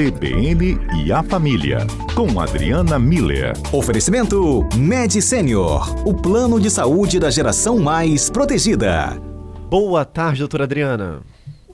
CBN 0.00 0.78
e 0.96 1.12
a 1.12 1.22
Família, 1.22 1.86
com 2.16 2.40
Adriana 2.40 2.98
Miller. 2.98 3.52
Oferecimento 3.70 4.66
Med 4.74 5.20
Senior, 5.20 6.08
o 6.08 6.14
plano 6.14 6.58
de 6.58 6.70
saúde 6.70 7.20
da 7.20 7.28
geração 7.28 7.78
mais 7.78 8.30
protegida. 8.30 9.20
Boa 9.68 10.02
tarde, 10.06 10.38
doutora 10.38 10.64
Adriana. 10.64 11.20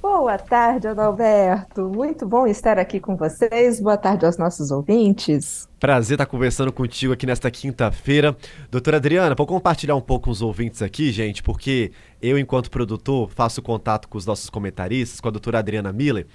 Boa 0.02 0.38
tarde, 0.38 0.88
Adalberto. 0.88 1.88
Muito 1.88 2.26
bom 2.26 2.48
estar 2.48 2.80
aqui 2.80 2.98
com 2.98 3.16
vocês. 3.16 3.80
Boa 3.80 3.96
tarde 3.96 4.26
aos 4.26 4.36
nossos 4.36 4.72
ouvintes. 4.72 5.68
Prazer 5.78 6.14
estar 6.14 6.26
conversando 6.26 6.72
contigo 6.72 7.12
aqui 7.12 7.26
nesta 7.26 7.48
quinta-feira. 7.48 8.36
Doutora 8.70 8.96
Adriana, 8.96 9.36
para 9.36 9.46
compartilhar 9.46 9.94
um 9.94 10.00
pouco 10.00 10.24
com 10.24 10.30
os 10.30 10.42
ouvintes 10.42 10.82
aqui, 10.82 11.12
gente, 11.12 11.42
porque 11.42 11.92
eu, 12.20 12.38
enquanto 12.38 12.70
produtor, 12.70 13.30
faço 13.30 13.62
contato 13.62 14.08
com 14.08 14.18
os 14.18 14.26
nossos 14.26 14.50
comentaristas, 14.50 15.20
com 15.20 15.28
a 15.28 15.30
doutora 15.30 15.58
Adriana 15.58 15.92
Miller, 15.92 16.26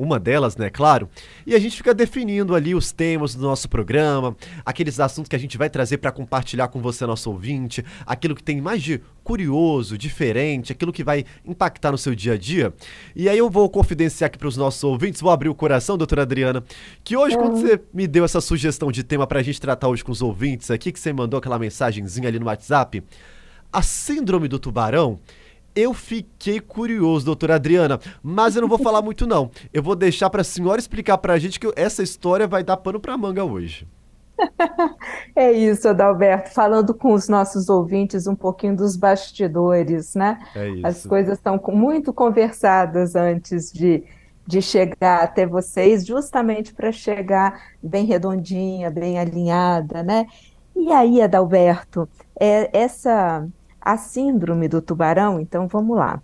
uma 0.00 0.18
delas, 0.18 0.56
né, 0.56 0.70
claro. 0.70 1.08
E 1.46 1.54
a 1.54 1.58
gente 1.58 1.76
fica 1.76 1.92
definindo 1.92 2.54
ali 2.54 2.74
os 2.74 2.90
temas 2.90 3.34
do 3.34 3.42
nosso 3.42 3.68
programa, 3.68 4.34
aqueles 4.64 4.98
assuntos 4.98 5.28
que 5.28 5.36
a 5.36 5.38
gente 5.38 5.58
vai 5.58 5.68
trazer 5.68 5.98
para 5.98 6.10
compartilhar 6.10 6.68
com 6.68 6.80
você, 6.80 7.04
nosso 7.04 7.30
ouvinte, 7.30 7.84
aquilo 8.06 8.34
que 8.34 8.42
tem 8.42 8.60
mais 8.60 8.82
de 8.82 9.00
curioso, 9.22 9.98
diferente, 9.98 10.72
aquilo 10.72 10.92
que 10.92 11.04
vai 11.04 11.24
impactar 11.44 11.92
no 11.92 11.98
seu 11.98 12.14
dia 12.14 12.32
a 12.32 12.38
dia. 12.38 12.72
E 13.14 13.28
aí 13.28 13.36
eu 13.36 13.50
vou 13.50 13.68
confidenciar 13.68 14.28
aqui 14.28 14.38
para 14.38 14.48
os 14.48 14.56
nossos 14.56 14.82
ouvintes, 14.82 15.20
vou 15.20 15.30
abrir 15.30 15.50
o 15.50 15.54
coração, 15.54 15.98
doutora 15.98 16.22
Adriana, 16.22 16.64
que 17.04 17.16
hoje, 17.16 17.36
quando 17.36 17.56
uhum. 17.56 17.60
você 17.60 17.80
me 17.92 18.06
deu 18.06 18.24
essa 18.24 18.40
sugestão 18.40 18.90
de 18.90 19.04
tema 19.04 19.26
para 19.26 19.40
a 19.40 19.42
gente 19.42 19.60
tratar 19.60 19.88
hoje 19.88 20.02
com 20.02 20.12
os 20.12 20.22
ouvintes 20.22 20.70
aqui, 20.70 20.90
que 20.90 20.98
você 20.98 21.12
mandou 21.12 21.38
aquela 21.38 21.58
mensagenzinha 21.58 22.28
ali 22.28 22.38
no 22.38 22.46
WhatsApp, 22.46 23.02
a 23.72 23.82
síndrome 23.82 24.48
do 24.48 24.58
tubarão 24.58 25.20
eu 25.74 25.94
fiquei 25.94 26.60
curioso, 26.60 27.26
doutora 27.26 27.56
Adriana, 27.56 28.00
mas 28.22 28.56
eu 28.56 28.62
não 28.62 28.68
vou 28.68 28.78
falar 28.78 29.02
muito 29.02 29.26
não. 29.26 29.50
Eu 29.72 29.82
vou 29.82 29.94
deixar 29.94 30.30
para 30.30 30.40
a 30.40 30.44
senhora 30.44 30.80
explicar 30.80 31.18
para 31.18 31.34
a 31.34 31.38
gente 31.38 31.58
que 31.60 31.72
essa 31.76 32.02
história 32.02 32.46
vai 32.46 32.62
dar 32.62 32.76
pano 32.76 33.00
para 33.00 33.16
manga 33.16 33.44
hoje. 33.44 33.86
É 35.36 35.52
isso, 35.52 35.88
Adalberto, 35.88 36.50
falando 36.50 36.94
com 36.94 37.12
os 37.12 37.28
nossos 37.28 37.68
ouvintes 37.68 38.26
um 38.26 38.34
pouquinho 38.34 38.76
dos 38.76 38.96
bastidores, 38.96 40.14
né? 40.14 40.38
É 40.54 40.68
isso. 40.68 40.86
As 40.86 41.06
coisas 41.06 41.38
estão 41.38 41.60
muito 41.68 42.12
conversadas 42.12 43.14
antes 43.14 43.72
de, 43.72 44.02
de 44.46 44.60
chegar 44.60 45.22
até 45.22 45.46
vocês, 45.46 46.06
justamente 46.06 46.74
para 46.74 46.90
chegar 46.90 47.62
bem 47.82 48.06
redondinha, 48.06 48.90
bem 48.90 49.18
alinhada, 49.18 50.02
né? 50.02 50.26
E 50.74 50.90
aí, 50.92 51.20
Adalberto, 51.20 52.08
é, 52.38 52.70
essa 52.76 53.46
a 53.80 53.96
síndrome 53.96 54.68
do 54.68 54.82
tubarão, 54.82 55.40
então 55.40 55.66
vamos 55.68 55.96
lá. 55.96 56.22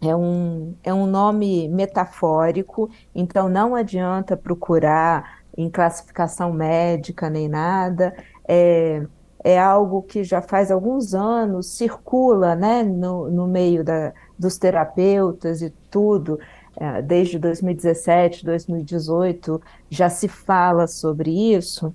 É 0.00 0.14
um, 0.16 0.74
é 0.82 0.92
um 0.92 1.06
nome 1.06 1.68
metafórico, 1.68 2.90
então 3.14 3.48
não 3.48 3.74
adianta 3.74 4.36
procurar 4.36 5.42
em 5.56 5.70
classificação 5.70 6.52
médica 6.52 7.30
nem 7.30 7.48
nada. 7.48 8.14
É, 8.46 9.06
é 9.44 9.58
algo 9.60 10.02
que 10.02 10.24
já 10.24 10.40
faz 10.42 10.70
alguns 10.70 11.14
anos 11.14 11.66
circula 11.68 12.54
né, 12.54 12.82
no, 12.82 13.30
no 13.30 13.46
meio 13.46 13.84
da, 13.84 14.12
dos 14.38 14.58
terapeutas 14.58 15.62
e 15.62 15.70
tudo. 15.90 16.38
É, 16.76 17.02
desde 17.02 17.38
2017, 17.38 18.44
2018 18.44 19.60
já 19.90 20.08
se 20.08 20.26
fala 20.26 20.86
sobre 20.86 21.30
isso. 21.54 21.94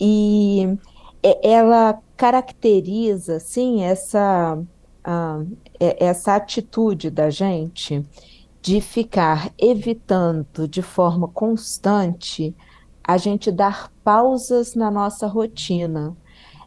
E 0.00 0.76
ela 1.42 1.98
caracteriza, 2.16 3.38
sim, 3.38 3.82
essa, 3.82 4.58
uh, 4.58 5.56
essa 5.78 6.34
atitude 6.34 7.10
da 7.10 7.30
gente 7.30 8.04
de 8.62 8.80
ficar 8.80 9.52
evitando 9.58 10.66
de 10.66 10.82
forma 10.82 11.28
constante 11.28 12.54
a 13.06 13.16
gente 13.16 13.52
dar 13.52 13.92
pausas 14.02 14.74
na 14.74 14.90
nossa 14.90 15.28
rotina. 15.28 16.16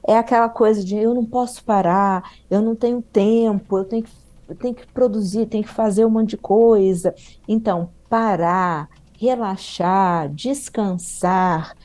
É 0.08 0.17
aquela 0.17 0.47
coisa 0.47 0.83
de 0.83 0.95
eu 0.95 1.14
não 1.14 1.26
posso 1.26 1.64
parar, 1.64 2.32
eu 2.49 2.61
não 2.61 2.76
tenho 2.76 3.02
tempo, 3.02 3.77
eu 3.77 3.83
tenho 3.83 4.04
que, 4.04 4.11
eu 4.48 4.55
tenho 4.55 4.73
que 4.73 4.88
produzir, 4.88 5.48
tenho 5.48 5.64
que 5.65 5.70
fazer 5.70 6.05
um 6.05 6.09
monte 6.09 6.30
de 6.30 6.38
coisa. 6.38 7.14
Então, 7.45 7.89
parar, 8.09 8.88
relaxar, 9.17 10.30
descansar, 10.30 11.76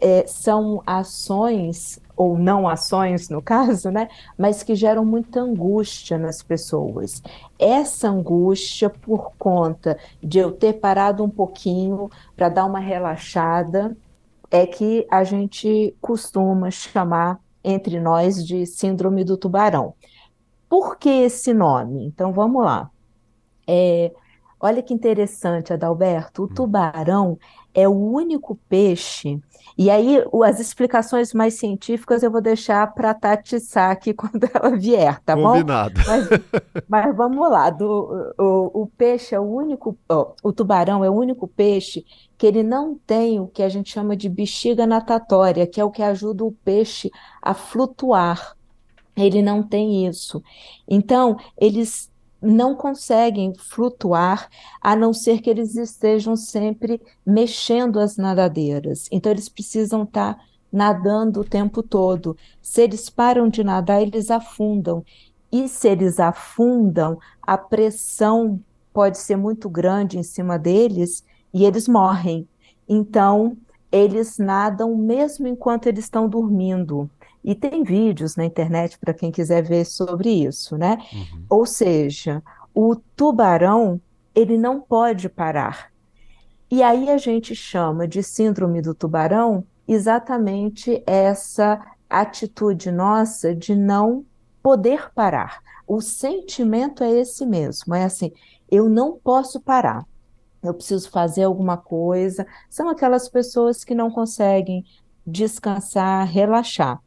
é, 0.00 0.24
são 0.26 0.80
ações 0.86 1.98
ou 2.18 2.36
não 2.36 2.68
ações 2.68 3.28
no 3.28 3.40
caso, 3.40 3.92
né? 3.92 4.08
Mas 4.36 4.64
que 4.64 4.74
geram 4.74 5.04
muita 5.04 5.40
angústia 5.40 6.18
nas 6.18 6.42
pessoas. 6.42 7.22
Essa 7.56 8.08
angústia 8.08 8.90
por 8.90 9.32
conta 9.38 9.96
de 10.20 10.40
eu 10.40 10.50
ter 10.50 10.74
parado 10.74 11.22
um 11.22 11.30
pouquinho 11.30 12.10
para 12.36 12.48
dar 12.48 12.66
uma 12.66 12.80
relaxada 12.80 13.96
é 14.50 14.66
que 14.66 15.06
a 15.08 15.22
gente 15.22 15.94
costuma 16.00 16.72
chamar 16.72 17.38
entre 17.62 18.00
nós 18.00 18.44
de 18.44 18.66
síndrome 18.66 19.22
do 19.22 19.36
tubarão. 19.36 19.94
Por 20.68 20.96
que 20.98 21.08
esse 21.08 21.54
nome? 21.54 22.04
Então 22.04 22.32
vamos 22.32 22.64
lá. 22.64 22.90
É, 23.64 24.12
olha 24.60 24.82
que 24.82 24.94
interessante, 24.94 25.72
Adalberto. 25.72 26.42
O 26.42 26.44
hum. 26.46 26.48
tubarão 26.48 27.38
é 27.74 27.88
o 27.88 27.92
único 27.92 28.56
peixe 28.68 29.40
e 29.78 29.90
aí, 29.90 30.24
as 30.44 30.58
explicações 30.58 31.32
mais 31.32 31.54
científicas 31.54 32.24
eu 32.24 32.32
vou 32.32 32.40
deixar 32.40 32.92
para 32.94 33.10
a 33.10 33.14
Tati 33.14 33.60
Saki 33.60 34.12
quando 34.14 34.50
ela 34.52 34.76
vier, 34.76 35.20
tá 35.20 35.36
Combinado. 35.36 35.94
bom? 35.94 36.06
Mas, 36.08 36.28
mas 36.88 37.16
vamos 37.16 37.48
lá, 37.48 37.70
do, 37.70 38.34
o, 38.36 38.82
o, 38.82 38.86
peixe 38.88 39.36
é 39.36 39.40
o 39.40 39.44
único, 39.44 39.96
o 40.42 40.52
tubarão 40.52 41.04
é 41.04 41.08
o 41.08 41.14
único 41.14 41.46
peixe 41.46 42.04
que 42.36 42.44
ele 42.44 42.64
não 42.64 42.96
tem 43.06 43.38
o 43.38 43.46
que 43.46 43.62
a 43.62 43.68
gente 43.68 43.92
chama 43.92 44.16
de 44.16 44.28
bexiga 44.28 44.84
natatória, 44.84 45.64
que 45.64 45.80
é 45.80 45.84
o 45.84 45.92
que 45.92 46.02
ajuda 46.02 46.44
o 46.44 46.50
peixe 46.50 47.08
a 47.40 47.54
flutuar. 47.54 48.56
Ele 49.16 49.42
não 49.42 49.62
tem 49.62 50.06
isso. 50.08 50.42
Então, 50.88 51.36
eles 51.56 52.10
não 52.40 52.74
conseguem 52.74 53.52
flutuar 53.54 54.48
a 54.80 54.94
não 54.94 55.12
ser 55.12 55.40
que 55.40 55.50
eles 55.50 55.74
estejam 55.76 56.36
sempre 56.36 57.00
mexendo 57.26 57.98
as 57.98 58.16
nadadeiras. 58.16 59.08
Então, 59.10 59.32
eles 59.32 59.48
precisam 59.48 60.04
estar 60.04 60.38
nadando 60.72 61.40
o 61.40 61.44
tempo 61.44 61.82
todo. 61.82 62.36
Se 62.62 62.82
eles 62.82 63.10
param 63.10 63.48
de 63.48 63.64
nadar, 63.64 64.02
eles 64.02 64.30
afundam. 64.30 65.04
E 65.50 65.68
se 65.68 65.88
eles 65.88 66.20
afundam, 66.20 67.18
a 67.42 67.56
pressão 67.56 68.60
pode 68.92 69.18
ser 69.18 69.36
muito 69.36 69.68
grande 69.68 70.18
em 70.18 70.22
cima 70.22 70.58
deles 70.58 71.24
e 71.52 71.64
eles 71.64 71.88
morrem. 71.88 72.46
Então, 72.88 73.56
eles 73.90 74.38
nadam 74.38 74.94
mesmo 74.96 75.46
enquanto 75.46 75.86
eles 75.86 76.04
estão 76.04 76.28
dormindo. 76.28 77.10
E 77.42 77.54
tem 77.54 77.82
vídeos 77.82 78.36
na 78.36 78.44
internet 78.44 78.98
para 78.98 79.14
quem 79.14 79.30
quiser 79.30 79.62
ver 79.62 79.84
sobre 79.84 80.30
isso, 80.30 80.76
né? 80.76 80.98
Uhum. 81.12 81.44
Ou 81.48 81.66
seja, 81.66 82.42
o 82.74 82.96
tubarão, 83.16 84.00
ele 84.34 84.58
não 84.58 84.80
pode 84.80 85.28
parar. 85.28 85.90
E 86.70 86.82
aí 86.82 87.08
a 87.08 87.16
gente 87.16 87.54
chama 87.54 88.06
de 88.06 88.22
síndrome 88.22 88.82
do 88.82 88.94
tubarão 88.94 89.64
exatamente 89.86 91.02
essa 91.06 91.80
atitude 92.10 92.90
nossa 92.90 93.54
de 93.54 93.74
não 93.74 94.24
poder 94.62 95.10
parar. 95.14 95.62
O 95.86 96.00
sentimento 96.00 97.02
é 97.02 97.10
esse 97.10 97.46
mesmo, 97.46 97.94
é 97.94 98.04
assim, 98.04 98.30
eu 98.70 98.88
não 98.88 99.18
posso 99.18 99.60
parar. 99.60 100.06
Eu 100.62 100.74
preciso 100.74 101.10
fazer 101.10 101.44
alguma 101.44 101.76
coisa. 101.76 102.46
São 102.68 102.88
aquelas 102.88 103.28
pessoas 103.28 103.84
que 103.84 103.94
não 103.94 104.10
conseguem 104.10 104.84
descansar, 105.26 106.26
relaxar 106.26 107.00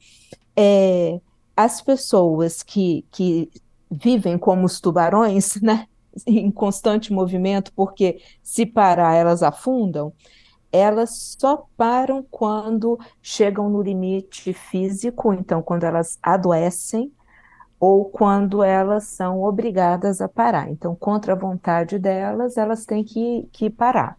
é, 0.61 1.19
as 1.57 1.81
pessoas 1.81 2.61
que, 2.61 3.03
que 3.11 3.49
vivem 3.89 4.37
como 4.37 4.65
os 4.65 4.79
tubarões, 4.79 5.59
né, 5.61 5.87
em 6.27 6.51
constante 6.51 7.11
movimento, 7.11 7.73
porque 7.73 8.21
se 8.43 8.65
parar 8.65 9.15
elas 9.15 9.41
afundam, 9.41 10.13
elas 10.71 11.35
só 11.39 11.65
param 11.75 12.23
quando 12.29 12.97
chegam 13.21 13.69
no 13.69 13.81
limite 13.81 14.53
físico, 14.53 15.33
então 15.33 15.61
quando 15.63 15.83
elas 15.83 16.19
adoecem 16.21 17.11
ou 17.79 18.05
quando 18.05 18.63
elas 18.63 19.05
são 19.05 19.41
obrigadas 19.41 20.21
a 20.21 20.29
parar. 20.29 20.69
Então, 20.69 20.95
contra 20.95 21.33
a 21.33 21.35
vontade 21.35 21.97
delas, 21.97 22.55
elas 22.55 22.85
têm 22.85 23.03
que, 23.03 23.49
que 23.51 23.71
parar. 23.71 24.17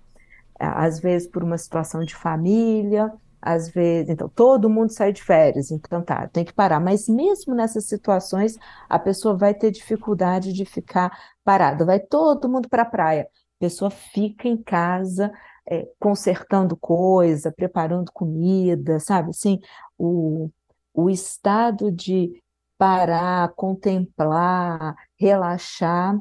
Às 0.58 0.98
vezes 0.98 1.28
por 1.28 1.44
uma 1.44 1.56
situação 1.56 2.04
de 2.04 2.14
família, 2.14 3.12
às 3.42 3.68
vezes, 3.68 4.08
então 4.10 4.28
todo 4.28 4.70
mundo 4.70 4.90
sai 4.90 5.12
de 5.12 5.22
férias, 5.22 5.72
então 5.72 6.00
tá, 6.02 6.28
tem 6.28 6.44
que 6.44 6.52
parar. 6.52 6.78
Mas 6.78 7.08
mesmo 7.08 7.54
nessas 7.54 7.86
situações, 7.86 8.56
a 8.88 8.98
pessoa 8.98 9.36
vai 9.36 9.52
ter 9.52 9.72
dificuldade 9.72 10.52
de 10.52 10.64
ficar 10.64 11.10
parada. 11.44 11.84
Vai 11.84 11.98
todo 11.98 12.48
mundo 12.48 12.68
para 12.68 12.82
a 12.82 12.86
praia, 12.86 13.22
a 13.24 13.58
pessoa 13.58 13.90
fica 13.90 14.46
em 14.46 14.56
casa 14.56 15.32
é, 15.68 15.88
consertando 15.98 16.76
coisa, 16.76 17.52
preparando 17.52 18.12
comida, 18.12 19.00
sabe? 19.00 19.30
Assim, 19.30 19.60
o, 19.98 20.48
o 20.94 21.10
estado 21.10 21.90
de 21.90 22.40
parar, 22.78 23.52
contemplar, 23.54 24.94
relaxar, 25.16 26.18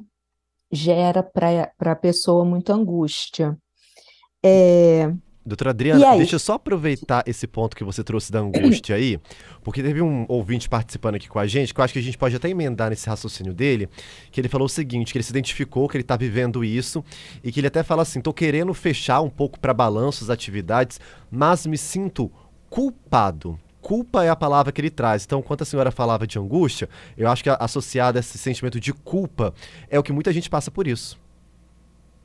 gera 0.71 1.21
para 1.23 1.71
a 1.79 1.95
pessoa 1.95 2.45
muita 2.45 2.73
angústia. 2.73 3.57
É, 4.43 5.11
Doutora 5.43 5.71
Adriana, 5.71 6.17
deixa 6.17 6.35
eu 6.35 6.39
só 6.39 6.53
aproveitar 6.53 7.23
esse 7.25 7.47
ponto 7.47 7.75
que 7.75 7.83
você 7.83 8.03
trouxe 8.03 8.31
da 8.31 8.39
angústia 8.39 8.95
aí, 8.95 9.19
porque 9.63 9.81
teve 9.81 9.99
um 9.99 10.23
ouvinte 10.29 10.69
participando 10.69 11.15
aqui 11.15 11.27
com 11.27 11.39
a 11.39 11.47
gente, 11.47 11.73
que 11.73 11.79
eu 11.79 11.83
acho 11.83 11.93
que 11.93 11.99
a 11.99 12.01
gente 12.01 12.15
pode 12.15 12.35
até 12.35 12.47
emendar 12.47 12.91
nesse 12.91 13.09
raciocínio 13.09 13.51
dele, 13.51 13.89
que 14.31 14.39
ele 14.39 14.47
falou 14.47 14.67
o 14.67 14.69
seguinte, 14.69 15.11
que 15.11 15.17
ele 15.17 15.23
se 15.23 15.31
identificou, 15.31 15.89
que 15.89 15.97
ele 15.97 16.03
está 16.03 16.15
vivendo 16.15 16.63
isso, 16.63 17.03
e 17.43 17.51
que 17.51 17.59
ele 17.59 17.67
até 17.67 17.81
fala 17.81 18.03
assim, 18.03 18.21
tô 18.21 18.31
querendo 18.31 18.71
fechar 18.71 19.21
um 19.21 19.29
pouco 19.29 19.59
para 19.59 19.73
balanço 19.73 20.23
as 20.23 20.29
atividades, 20.29 20.99
mas 21.31 21.65
me 21.65 21.77
sinto 21.77 22.31
culpado. 22.69 23.59
Culpa 23.81 24.23
é 24.23 24.29
a 24.29 24.35
palavra 24.35 24.71
que 24.71 24.79
ele 24.79 24.91
traz. 24.91 25.25
Então, 25.25 25.41
quando 25.41 25.63
a 25.63 25.65
senhora 25.65 25.89
falava 25.89 26.27
de 26.27 26.37
angústia, 26.37 26.87
eu 27.17 27.27
acho 27.27 27.43
que 27.43 27.49
associado 27.49 28.17
a 28.17 28.21
esse 28.21 28.37
sentimento 28.37 28.79
de 28.79 28.93
culpa 28.93 29.55
é 29.89 29.97
o 29.97 30.03
que 30.03 30.13
muita 30.13 30.31
gente 30.31 30.51
passa 30.51 30.69
por 30.69 30.87
isso. 30.87 31.19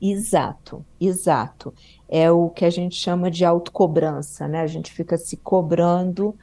Exato, 0.01 0.85
exato. 0.99 1.73
É 2.07 2.29
o 2.31 2.49
que 2.49 2.65
a 2.65 2.69
gente 2.69 2.95
chama 2.95 3.31
de 3.31 3.43
autocobrança, 3.43 4.47
né? 4.47 4.61
A 4.61 4.67
gente 4.67 4.91
fica 4.91 5.17
se 5.17 5.37
cobrando 5.37 6.35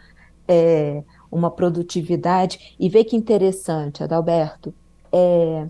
é, 0.49 1.03
uma 1.31 1.51
produtividade. 1.51 2.75
E 2.79 2.89
vê 2.89 3.05
que 3.05 3.17
interessante, 3.17 4.03
Adalberto, 4.03 4.75
é, 5.13 5.69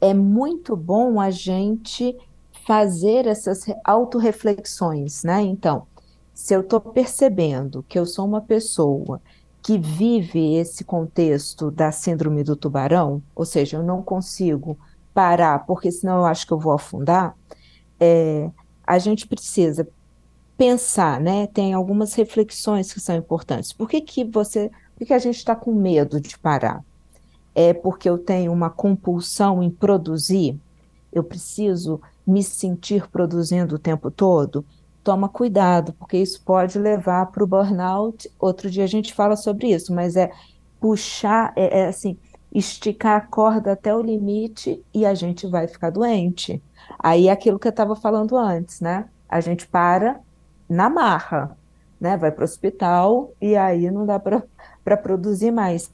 é 0.00 0.14
muito 0.14 0.76
bom 0.76 1.20
a 1.20 1.30
gente 1.30 2.16
fazer 2.66 3.26
essas 3.26 3.64
autorreflexões, 3.84 5.24
né? 5.24 5.40
Então, 5.42 5.86
se 6.34 6.54
eu 6.54 6.60
estou 6.60 6.80
percebendo 6.80 7.82
que 7.88 7.98
eu 7.98 8.06
sou 8.06 8.26
uma 8.26 8.40
pessoa 8.40 9.20
que 9.62 9.78
vive 9.78 10.54
esse 10.56 10.84
contexto 10.84 11.70
da 11.70 11.92
síndrome 11.92 12.42
do 12.42 12.56
tubarão, 12.56 13.22
ou 13.34 13.44
seja, 13.44 13.76
eu 13.76 13.82
não 13.82 14.02
consigo 14.02 14.76
parar, 15.14 15.60
porque 15.66 15.90
senão 15.90 16.18
eu 16.18 16.24
acho 16.24 16.46
que 16.46 16.52
eu 16.52 16.58
vou 16.58 16.72
afundar, 16.72 17.36
é, 18.00 18.50
a 18.86 18.98
gente 18.98 19.26
precisa 19.26 19.88
pensar, 20.56 21.20
né? 21.20 21.46
Tem 21.46 21.72
algumas 21.72 22.14
reflexões 22.14 22.92
que 22.92 23.00
são 23.00 23.16
importantes. 23.16 23.72
Por 23.72 23.88
que, 23.88 24.00
que 24.00 24.24
você. 24.24 24.70
Por 24.96 25.06
que 25.06 25.14
a 25.14 25.18
gente 25.18 25.36
está 25.36 25.56
com 25.56 25.72
medo 25.72 26.20
de 26.20 26.38
parar? 26.38 26.84
É 27.54 27.74
porque 27.74 28.08
eu 28.08 28.18
tenho 28.18 28.52
uma 28.52 28.70
compulsão 28.70 29.62
em 29.62 29.70
produzir? 29.70 30.58
Eu 31.12 31.24
preciso 31.24 32.00
me 32.26 32.42
sentir 32.42 33.08
produzindo 33.08 33.74
o 33.74 33.78
tempo 33.78 34.10
todo? 34.10 34.64
Toma 35.02 35.28
cuidado, 35.28 35.92
porque 35.94 36.16
isso 36.16 36.40
pode 36.42 36.78
levar 36.78 37.26
para 37.26 37.42
o 37.42 37.46
burnout. 37.46 38.30
Outro 38.38 38.70
dia 38.70 38.84
a 38.84 38.86
gente 38.88 39.12
fala 39.12 39.36
sobre 39.36 39.72
isso, 39.72 39.92
mas 39.92 40.16
é 40.16 40.30
puxar, 40.80 41.52
é, 41.56 41.80
é 41.80 41.86
assim, 41.88 42.16
esticar 42.54 43.16
a 43.16 43.26
corda 43.26 43.72
até 43.72 43.94
o 43.94 44.02
limite 44.02 44.84
e 44.92 45.06
a 45.06 45.14
gente 45.14 45.46
vai 45.46 45.66
ficar 45.66 45.90
doente. 45.90 46.62
Aí 46.98 47.28
é 47.28 47.32
aquilo 47.32 47.58
que 47.58 47.66
eu 47.66 47.70
estava 47.70 47.96
falando 47.96 48.36
antes, 48.36 48.80
né? 48.80 49.08
A 49.28 49.40
gente 49.40 49.66
para 49.66 50.20
na 50.68 50.90
marra, 50.90 51.56
né? 52.00 52.16
Vai 52.16 52.30
para 52.30 52.42
o 52.42 52.44
hospital 52.44 53.32
e 53.40 53.56
aí 53.56 53.90
não 53.90 54.04
dá 54.04 54.18
para 54.18 54.96
produzir 54.96 55.50
mais. 55.50 55.90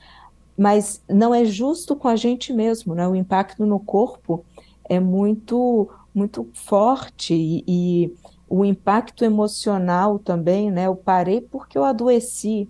Mas 0.56 1.02
não 1.08 1.34
é 1.34 1.44
justo 1.44 1.94
com 1.94 2.08
a 2.08 2.16
gente 2.16 2.52
mesmo, 2.52 2.94
né? 2.94 3.06
O 3.06 3.14
impacto 3.14 3.64
no 3.64 3.78
corpo 3.78 4.44
é 4.88 4.99
muito 4.99 5.88
muito 6.14 6.49
forte 6.52 7.34
e, 7.34 7.64
e 7.69 8.14
o 8.49 8.64
impacto 8.64 9.25
emocional 9.25 10.19
também, 10.19 10.70
né? 10.70 10.87
Eu 10.87 10.96
parei 10.96 11.40
porque 11.40 11.78
eu 11.78 11.84
adoeci. 11.84 12.69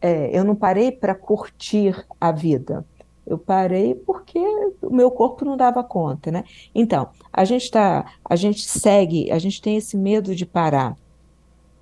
É, 0.00 0.36
eu 0.36 0.44
não 0.44 0.54
parei 0.56 0.90
para 0.92 1.14
curtir 1.14 2.04
a 2.20 2.32
vida. 2.32 2.84
Eu 3.32 3.38
parei 3.38 3.94
porque 3.94 4.38
o 4.82 4.90
meu 4.90 5.10
corpo 5.10 5.44
não 5.44 5.56
dava 5.56 5.82
conta, 5.82 6.30
né? 6.30 6.44
Então, 6.74 7.08
a 7.32 7.44
gente 7.44 7.70
tá, 7.70 8.04
a 8.22 8.36
gente 8.36 8.68
segue, 8.68 9.30
a 9.30 9.38
gente 9.38 9.62
tem 9.62 9.76
esse 9.76 9.96
medo 9.96 10.34
de 10.34 10.44
parar 10.44 10.96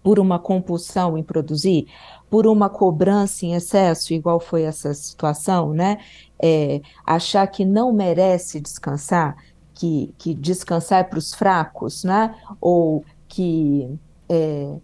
por 0.03 0.21
uma 0.21 0.39
compulsão 0.39 1.19
em 1.19 1.23
produzir, 1.25 1.87
por 2.31 2.47
uma 2.47 2.71
cobrança 2.71 3.45
em 3.45 3.55
excesso, 3.55 4.15
igual 4.15 4.39
foi 4.39 4.63
essa 4.63 4.95
situação, 4.95 5.75
né? 5.75 5.99
É, 6.41 6.81
achar 7.05 7.47
que 7.49 7.65
não 7.65 7.93
merece 7.93 8.61
descansar, 8.61 9.37
que, 9.75 10.15
que 10.17 10.33
descansar 10.33 11.01
é 11.01 11.05
para 11.05 11.19
os 11.19 11.35
fracos, 11.35 12.05
né? 12.05 12.35
Ou 12.61 13.05
que 13.27 13.99
é, 14.29 14.77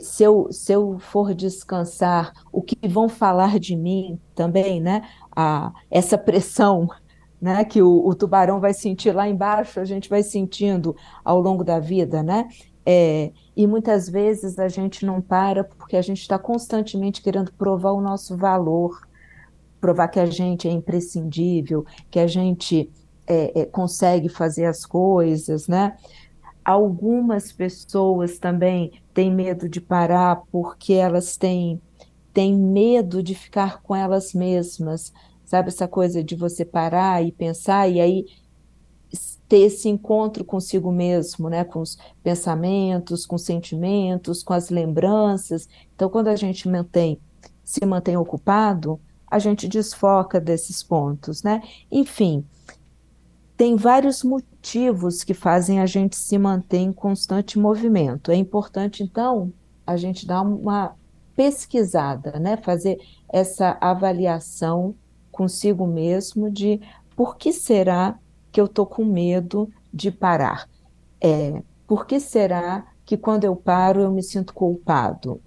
se 0.00 0.22
eu, 0.22 0.48
se 0.50 0.72
eu 0.72 0.98
for 0.98 1.34
descansar, 1.34 2.32
o 2.50 2.62
que 2.62 2.76
vão 2.88 3.08
falar 3.08 3.58
de 3.58 3.76
mim 3.76 4.18
também, 4.34 4.80
né? 4.80 5.02
a, 5.36 5.70
essa 5.90 6.16
pressão 6.16 6.88
né, 7.38 7.62
que 7.64 7.82
o, 7.82 8.08
o, 8.08 8.14
tubarão 8.14 8.58
vai 8.58 8.72
sentir 8.72 9.12
lá 9.12 9.28
embaixo, 9.28 9.78
a 9.78 9.84
gente 9.84 10.08
vai 10.08 10.22
sentindo 10.22 10.96
ao 11.22 11.38
longo 11.38 11.62
da 11.62 11.78
vida, 11.78 12.22
né? 12.22 12.48
É, 12.88 13.32
e 13.54 13.66
muitas 13.66 14.08
vezes 14.08 14.58
a 14.58 14.68
gente 14.68 15.04
não 15.04 15.20
para 15.20 15.62
porque 15.62 15.96
a 15.96 16.02
gente 16.02 16.20
está 16.20 16.38
constantemente 16.38 17.20
querendo 17.20 17.52
provar 17.52 17.90
o 17.92 18.00
nosso 18.00 18.36
valor, 18.36 19.06
provar 19.80 20.08
que 20.08 20.20
a 20.20 20.26
gente 20.26 20.66
é 20.66 20.70
imprescindível, 20.70 21.84
que 22.10 22.18
a 22.18 22.26
gente 22.26 22.90
é, 23.26 23.60
é, 23.60 23.66
consegue 23.66 24.28
fazer 24.28 24.64
as 24.64 24.86
coisas, 24.86 25.68
né? 25.68 25.96
Algumas 26.66 27.52
pessoas 27.52 28.40
também 28.40 28.90
têm 29.14 29.32
medo 29.32 29.68
de 29.68 29.80
parar 29.80 30.42
porque 30.50 30.94
elas 30.94 31.36
têm 31.36 31.80
têm 32.32 32.54
medo 32.54 33.22
de 33.22 33.36
ficar 33.36 33.80
com 33.82 33.94
elas 33.94 34.34
mesmas, 34.34 35.12
sabe? 35.44 35.68
Essa 35.68 35.86
coisa 35.86 36.24
de 36.24 36.34
você 36.34 36.64
parar 36.64 37.24
e 37.24 37.30
pensar 37.30 37.88
e 37.88 38.00
aí 38.00 38.26
ter 39.48 39.58
esse 39.58 39.88
encontro 39.88 40.44
consigo 40.44 40.90
mesmo, 40.90 41.48
né? 41.48 41.62
Com 41.62 41.80
os 41.80 41.96
pensamentos, 42.20 43.24
com 43.24 43.36
os 43.36 43.42
sentimentos, 43.44 44.42
com 44.42 44.52
as 44.52 44.68
lembranças. 44.68 45.68
Então, 45.94 46.10
quando 46.10 46.26
a 46.26 46.34
gente 46.34 46.68
mantém, 46.68 47.20
se 47.62 47.86
mantém 47.86 48.16
ocupado, 48.16 49.00
a 49.30 49.38
gente 49.38 49.68
desfoca 49.68 50.40
desses 50.40 50.82
pontos, 50.82 51.44
né? 51.44 51.62
Enfim, 51.92 52.44
tem 53.56 53.74
vários 53.74 54.22
motivos 54.22 55.24
que 55.24 55.32
fazem 55.32 55.80
a 55.80 55.86
gente 55.86 56.16
se 56.16 56.36
manter 56.36 56.78
em 56.78 56.92
constante 56.92 57.58
movimento. 57.58 58.30
É 58.30 58.36
importante, 58.36 59.02
então, 59.02 59.52
a 59.86 59.96
gente 59.96 60.26
dar 60.26 60.42
uma 60.42 60.94
pesquisada, 61.34 62.38
né? 62.38 62.56
Fazer 62.58 62.98
essa 63.28 63.76
avaliação 63.80 64.94
consigo 65.30 65.86
mesmo 65.86 66.50
de 66.50 66.80
por 67.14 67.36
que 67.36 67.52
será 67.52 68.18
que 68.52 68.60
eu 68.60 68.66
estou 68.66 68.86
com 68.86 69.04
medo 69.04 69.70
de 69.92 70.10
parar? 70.10 70.68
É, 71.20 71.62
por 71.86 72.06
que 72.06 72.20
será 72.20 72.86
que 73.04 73.16
quando 73.16 73.44
eu 73.44 73.54
paro 73.54 74.00
eu 74.00 74.10
me 74.10 74.22
sinto 74.22 74.52
culpado? 74.52 75.40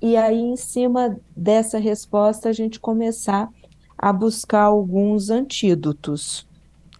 E 0.00 0.16
aí, 0.16 0.38
em 0.38 0.56
cima 0.56 1.16
dessa 1.36 1.78
resposta, 1.78 2.48
a 2.48 2.52
gente 2.52 2.78
começar 2.78 3.48
a 3.96 4.12
buscar 4.12 4.62
alguns 4.62 5.30
antídotos, 5.30 6.45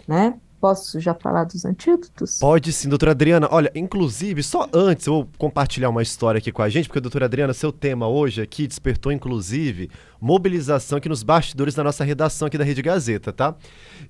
né? 0.07 0.35
Posso 0.59 0.99
já 0.99 1.15
falar 1.15 1.45
dos 1.45 1.65
antídotos? 1.65 2.39
Pode 2.39 2.73
sim, 2.73 2.89
doutora 2.89 3.11
Adriana. 3.11 3.47
Olha, 3.51 3.71
inclusive, 3.75 4.43
só 4.43 4.67
antes 4.73 5.07
eu 5.07 5.13
vou 5.13 5.29
compartilhar 5.37 5.91
uma 5.91 6.03
história 6.03 6.39
aqui 6.39 6.51
com 6.51 6.63
a 6.63 6.69
gente, 6.69 6.89
porque, 6.89 6.99
doutora 6.99 7.27
Adriana, 7.27 7.53
seu 7.53 7.71
tema 7.71 8.09
hoje 8.09 8.41
aqui 8.41 8.67
despertou, 8.67 9.13
inclusive, 9.13 9.91
mobilização 10.19 10.97
aqui 10.97 11.11
nos 11.11 11.23
bastidores 11.23 11.75
da 11.75 11.85
nossa 11.85 12.05
redação 12.05 12.47
aqui 12.47 12.57
da 12.57 12.65
Rede 12.65 12.81
Gazeta, 12.81 13.33
tá? 13.33 13.55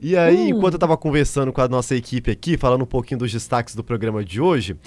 E 0.00 0.16
aí, 0.16 0.52
hum. 0.52 0.56
enquanto 0.56 0.74
eu 0.74 0.78
estava 0.78 0.96
conversando 0.96 1.52
com 1.52 1.60
a 1.60 1.68
nossa 1.68 1.96
equipe 1.96 2.30
aqui, 2.30 2.56
falando 2.56 2.82
um 2.82 2.86
pouquinho 2.86 3.18
dos 3.18 3.32
destaques 3.32 3.74
do 3.74 3.82
programa 3.82 4.24
de 4.24 4.40
hoje, 4.40 4.78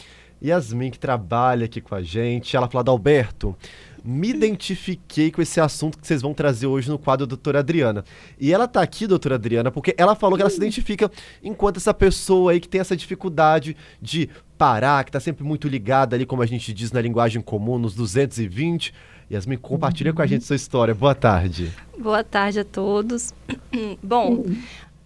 Yasmin, 0.44 0.92
que 0.92 1.00
trabalha 1.00 1.66
aqui 1.66 1.82
com 1.82 1.96
a 1.96 2.02
gente, 2.02 2.56
ela 2.56 2.68
falou, 2.68 2.92
Alberto, 2.92 3.56
me 4.04 4.30
identifiquei 4.30 5.32
com 5.32 5.42
esse 5.42 5.60
assunto 5.60 5.98
que 5.98 6.08
vocês 6.08 6.22
vão 6.22 6.34
trazer 6.34 6.68
hoje 6.68 6.90
no 6.90 6.98
quadro 6.98 7.28
Doutora 7.28 7.60
Adriana. 7.60 8.04
E 8.40 8.54
ela 8.54 8.68
tá 8.68 8.82
aqui, 8.82 9.06
doutora 9.06 9.36
Adriana, 9.36 9.72
porque 9.72 9.94
ela 9.98 10.16
falou 10.16 10.38
que 10.38 10.42
ela 10.42 10.50
se 10.50 10.58
identifica 10.58 11.12
enquanto 11.44 11.78
essa 11.78 11.94
pessoa 11.94 12.52
aí 12.52 12.60
que 12.60 12.70
tem 12.70 12.82
essa 12.82 12.96
dificuldade 12.96 13.76
de 14.02 14.30
parar, 14.58 15.04
que 15.04 15.12
tá 15.12 15.20
sempre 15.20 15.44
muito 15.44 15.68
ligada 15.68 16.16
ali, 16.16 16.26
como 16.26 16.42
a 16.42 16.46
gente 16.46 16.74
diz 16.74 16.92
na 16.92 17.02
linguagem 17.02 17.42
comum, 17.42 17.78
nos 17.78 17.94
220. 17.96 18.94
Yasmin, 19.32 19.58
compartilha 19.58 20.10
uhum. 20.10 20.16
com 20.16 20.22
a 20.22 20.28
gente 20.28 20.44
sua 20.44 20.56
história. 20.56 20.94
Boa 20.94 21.14
tarde. 21.14 21.72
Boa 21.98 22.24
tarde 22.24 22.60
a 22.60 22.66
todos. 22.66 23.34
Bom, 24.02 24.46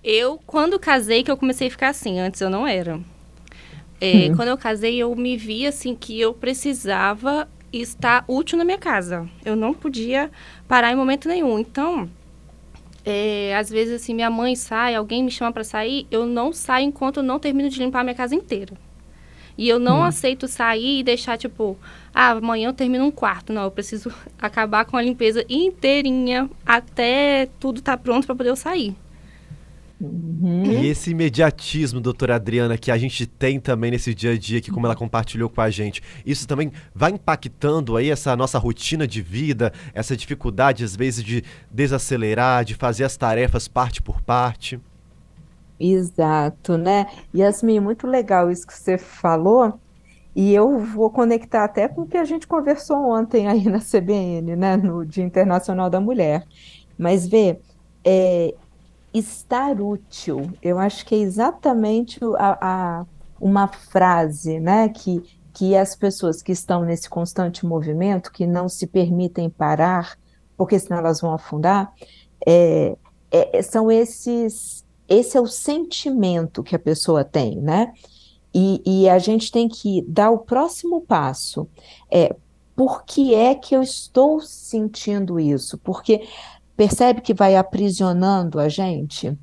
eu, 0.04 0.40
quando 0.46 0.80
casei, 0.80 1.24
que 1.24 1.32
eu 1.32 1.38
comecei 1.38 1.68
a 1.68 1.72
ficar 1.72 1.90
assim, 1.90 2.20
antes 2.20 2.40
eu 2.40 2.50
não 2.50 2.66
era. 2.66 3.00
É, 4.04 4.28
uhum. 4.28 4.36
Quando 4.36 4.50
eu 4.50 4.58
casei, 4.58 4.98
eu 4.98 5.16
me 5.16 5.38
vi 5.38 5.66
assim 5.66 5.96
que 5.96 6.20
eu 6.20 6.34
precisava 6.34 7.48
estar 7.72 8.26
útil 8.28 8.58
na 8.58 8.66
minha 8.66 8.78
casa. 8.78 9.30
Eu 9.46 9.56
não 9.56 9.74
podia 9.74 10.30
parar 10.68 10.92
em 10.92 10.96
momento 10.96 11.30
nenhum. 11.30 11.58
Então, 11.58 12.10
é, 13.06 13.56
às 13.56 13.70
vezes, 13.70 14.02
assim, 14.02 14.14
minha 14.14 14.30
mãe 14.30 14.58
sai, 14.58 14.94
alguém 14.94 15.24
me 15.24 15.32
chama 15.32 15.54
para 15.54 15.64
sair, 15.64 16.06
eu 16.12 16.26
não 16.26 16.52
saio 16.52 16.86
enquanto 16.86 17.18
eu 17.18 17.24
não 17.24 17.40
termino 17.40 17.70
de 17.70 17.80
limpar 17.80 18.02
a 18.02 18.04
minha 18.04 18.14
casa 18.14 18.36
inteira. 18.36 18.74
E 19.58 19.70
eu 19.70 19.80
não 19.80 20.00
hum. 20.00 20.04
aceito 20.04 20.50
sair 20.50 21.00
e 21.00 21.04
deixar, 21.04 21.38
tipo, 21.38 21.78
ah, 22.14 22.32
amanhã 22.32 22.68
eu 22.68 22.74
termino 22.74 23.06
um 23.06 23.12
quarto. 23.12 23.54
Não, 23.54 23.64
eu 23.64 23.72
preciso 23.72 24.14
acabar 24.38 24.84
com 24.84 24.98
a 24.98 25.02
limpeza 25.02 25.46
inteirinha 25.48 26.50
até 26.66 27.48
tudo 27.58 27.80
estar 27.80 27.96
tá 27.96 28.04
pronto 28.04 28.26
para 28.26 28.36
poder 28.36 28.50
eu 28.50 28.58
sair. 28.58 28.94
Uhum. 30.02 30.64
E 30.66 30.88
esse 30.88 31.12
imediatismo, 31.12 32.02
doutora 32.02 32.36
Adriana, 32.36 32.78
que 32.78 32.92
a 32.92 32.98
gente 32.98 33.26
tem 33.26 33.60
também 33.60 33.92
nesse 33.92 34.14
dia 34.14 34.32
a 34.32 34.38
dia, 34.38 34.60
que 34.60 34.72
como 34.72 34.86
ela 34.86 34.96
compartilhou 34.96 35.50
com 35.50 35.62
a 35.62 35.70
gente, 35.70 36.02
isso 36.26 36.48
também 36.48 36.72
vai 36.94 37.12
impactando 37.12 37.96
aí 37.96 38.10
essa 38.10 38.36
nossa 38.36 38.60
rotina 38.60 39.08
de 39.08 39.22
vida, 39.22 39.72
essa 39.94 40.18
dificuldade, 40.18 40.84
às 40.84 40.96
vezes, 40.96 41.24
de 41.24 41.44
desacelerar, 41.72 42.66
de 42.66 42.76
fazer 42.76 43.06
as 43.06 43.16
tarefas 43.16 43.68
parte 43.68 44.02
por 44.02 44.22
parte? 44.22 44.80
Exato, 45.80 46.78
né? 46.78 47.08
Yasmin, 47.34 47.80
muito 47.80 48.08
legal 48.08 48.52
isso 48.52 48.68
que 48.68 48.74
você 48.74 48.98
falou, 48.98 49.80
e 50.36 50.54
eu 50.54 50.80
vou 50.80 51.10
conectar 51.10 51.64
até 51.64 51.88
com 51.88 52.02
o 52.02 52.08
que 52.08 52.18
a 52.18 52.26
gente 52.26 52.48
conversou 52.48 52.98
ontem 52.98 53.48
aí 53.48 53.66
na 53.66 53.80
CBN, 53.80 54.56
né, 54.56 54.76
no 54.76 55.06
Dia 55.06 55.24
Internacional 55.24 55.90
da 55.90 56.00
Mulher. 56.00 56.44
Mas 56.98 57.28
vê, 57.28 57.60
é, 58.04 58.54
estar 59.14 59.80
útil, 59.80 60.52
eu 60.62 60.80
acho 60.80 61.06
que 61.06 61.16
é 61.16 61.20
exatamente 61.20 62.20
a, 62.38 62.58
a, 62.62 63.06
uma 63.40 63.68
frase, 63.68 64.60
né, 64.60 64.90
que, 64.90 65.22
que 65.54 65.76
as 65.76 65.96
pessoas 65.96 66.42
que 66.42 66.52
estão 66.52 66.84
nesse 66.84 67.10
constante 67.10 67.66
movimento, 67.66 68.32
que 68.32 68.48
não 68.48 68.68
se 68.68 68.88
permitem 68.88 69.50
parar, 69.50 70.18
porque 70.58 70.80
senão 70.80 70.98
elas 70.98 71.22
vão 71.22 71.34
afundar, 71.34 71.94
é, 72.46 72.98
é, 73.32 73.62
são 73.62 73.92
esses, 73.92 74.86
esse 75.08 75.38
é 75.38 75.42
o 75.42 75.48
sentimento 75.48 76.64
que 76.64 76.76
a 76.76 76.80
pessoa 76.80 77.24
tem, 77.24 77.58
né? 77.58 77.94
E, 78.54 78.82
e 78.86 79.10
a 79.10 79.18
gente 79.18 79.52
tem 79.52 79.68
que 79.68 80.04
dar 80.08 80.30
o 80.30 80.40
próximo 80.40 81.02
passo. 81.02 81.68
É, 82.12 82.36
por 82.76 83.04
que 83.04 83.34
é 83.34 83.56
que 83.56 83.76
eu 83.76 83.82
estou 83.82 84.40
sentindo 84.42 85.40
isso? 85.40 85.78
Porque 85.80 86.28
percebe 86.84 87.22
que 87.22 87.34
vai 87.34 87.56
aprisionando 87.56 88.60
a 88.60 88.68
gente? 88.68 89.38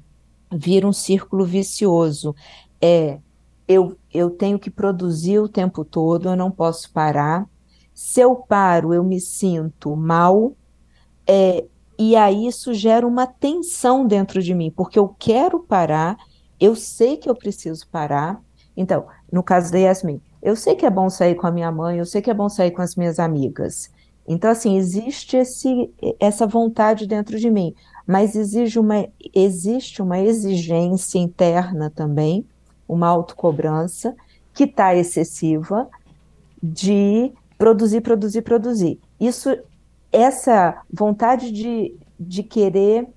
Vira 0.53 0.87
um 0.87 0.93
círculo 0.93 1.43
vicioso. 1.43 2.35
É, 2.79 3.19
eu, 3.67 3.97
eu 4.13 4.29
tenho 4.29 4.59
que 4.59 4.69
produzir 4.69 5.39
o 5.39 5.49
tempo 5.49 5.83
todo, 5.83 6.29
eu 6.29 6.37
não 6.37 6.51
posso 6.51 6.93
parar. 6.93 7.49
Se 7.95 8.21
eu 8.21 8.37
paro, 8.37 8.93
eu 8.93 9.03
me 9.03 9.19
sinto 9.19 9.97
mal. 9.97 10.53
É, 11.27 11.65
e 11.99 12.15
aí 12.15 12.47
isso 12.47 12.75
gera 12.75 13.07
uma 13.07 13.27
tensão 13.27 14.07
dentro 14.07 14.43
de 14.43 14.55
mim, 14.55 14.71
porque 14.71 14.99
eu 14.99 15.09
quero 15.19 15.61
parar, 15.61 16.19
eu 16.59 16.77
sei 16.77 17.17
que 17.17 17.31
eu 17.31 17.35
preciso 17.35 17.89
parar, 17.89 18.39
então, 18.77 19.07
no 19.33 19.43
caso 19.43 19.73
da 19.73 19.79
Yasmin, 19.79 20.21
eu 20.43 20.57
sei 20.57 20.75
que 20.75 20.85
é 20.85 20.91
bom 20.91 21.09
sair 21.09 21.37
com 21.37 21.47
a 21.47 21.51
minha 21.51 21.73
mãe, 21.73 21.99
eu 21.99 22.07
sei 22.07 22.21
que 22.21 22.31
é 22.31 22.35
bom 22.35 22.51
sair 22.51 22.71
com 22.71 22.83
as 22.83 22.97
minhas 22.97 23.19
amigas. 23.19 23.91
Então, 24.33 24.49
assim, 24.49 24.77
existe 24.77 25.37
esse, 25.37 25.93
essa 26.21 26.47
vontade 26.47 27.05
dentro 27.05 27.37
de 27.37 27.51
mim, 27.51 27.75
mas 28.07 28.37
exige 28.37 28.79
uma, 28.79 29.09
existe 29.35 30.01
uma 30.01 30.21
exigência 30.21 31.19
interna 31.19 31.91
também, 31.91 32.47
uma 32.89 33.09
autocobrança, 33.09 34.15
que 34.55 34.63
está 34.63 34.95
excessiva, 34.95 35.89
de 36.63 37.33
produzir, 37.59 38.03
produzir, 38.03 38.43
produzir. 38.43 39.01
Isso, 39.19 39.51
essa 40.13 40.81
vontade 40.89 41.51
de, 41.51 41.97
de 42.19 42.45
querer 42.45 43.09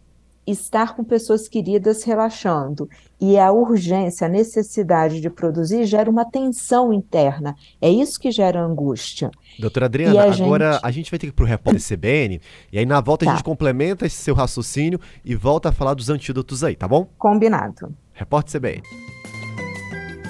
estar 0.45 0.95
com 0.95 1.03
pessoas 1.03 1.47
queridas 1.47 2.03
relaxando 2.03 2.89
e 3.19 3.37
a 3.37 3.51
urgência, 3.51 4.27
a 4.27 4.29
necessidade 4.29 5.21
de 5.21 5.29
produzir 5.29 5.85
gera 5.85 6.09
uma 6.09 6.25
tensão 6.25 6.91
interna. 6.91 7.55
É 7.81 7.89
isso 7.89 8.19
que 8.19 8.31
gera 8.31 8.61
angústia. 8.61 9.31
Doutora 9.57 9.85
Adriana, 9.85 10.21
a 10.21 10.33
agora 10.33 10.73
gente... 10.73 10.85
a 10.85 10.91
gente 10.91 11.11
vai 11.11 11.19
ter 11.19 11.27
que 11.27 11.31
ir 11.31 11.35
para 11.35 11.45
o 11.45 11.47
repórter 11.47 11.81
CBN 11.83 12.41
e 12.71 12.79
aí 12.79 12.85
na 12.85 12.99
volta 12.99 13.25
tá. 13.25 13.31
a 13.31 13.35
gente 13.35 13.43
complementa 13.43 14.05
esse 14.05 14.17
seu 14.17 14.35
raciocínio 14.35 14.99
e 15.23 15.35
volta 15.35 15.69
a 15.69 15.71
falar 15.71 15.93
dos 15.93 16.09
antídotos 16.09 16.63
aí, 16.63 16.75
tá 16.75 16.87
bom? 16.87 17.07
Combinado. 17.17 17.93
Repórter 18.13 18.59
CBN. 18.59 19.12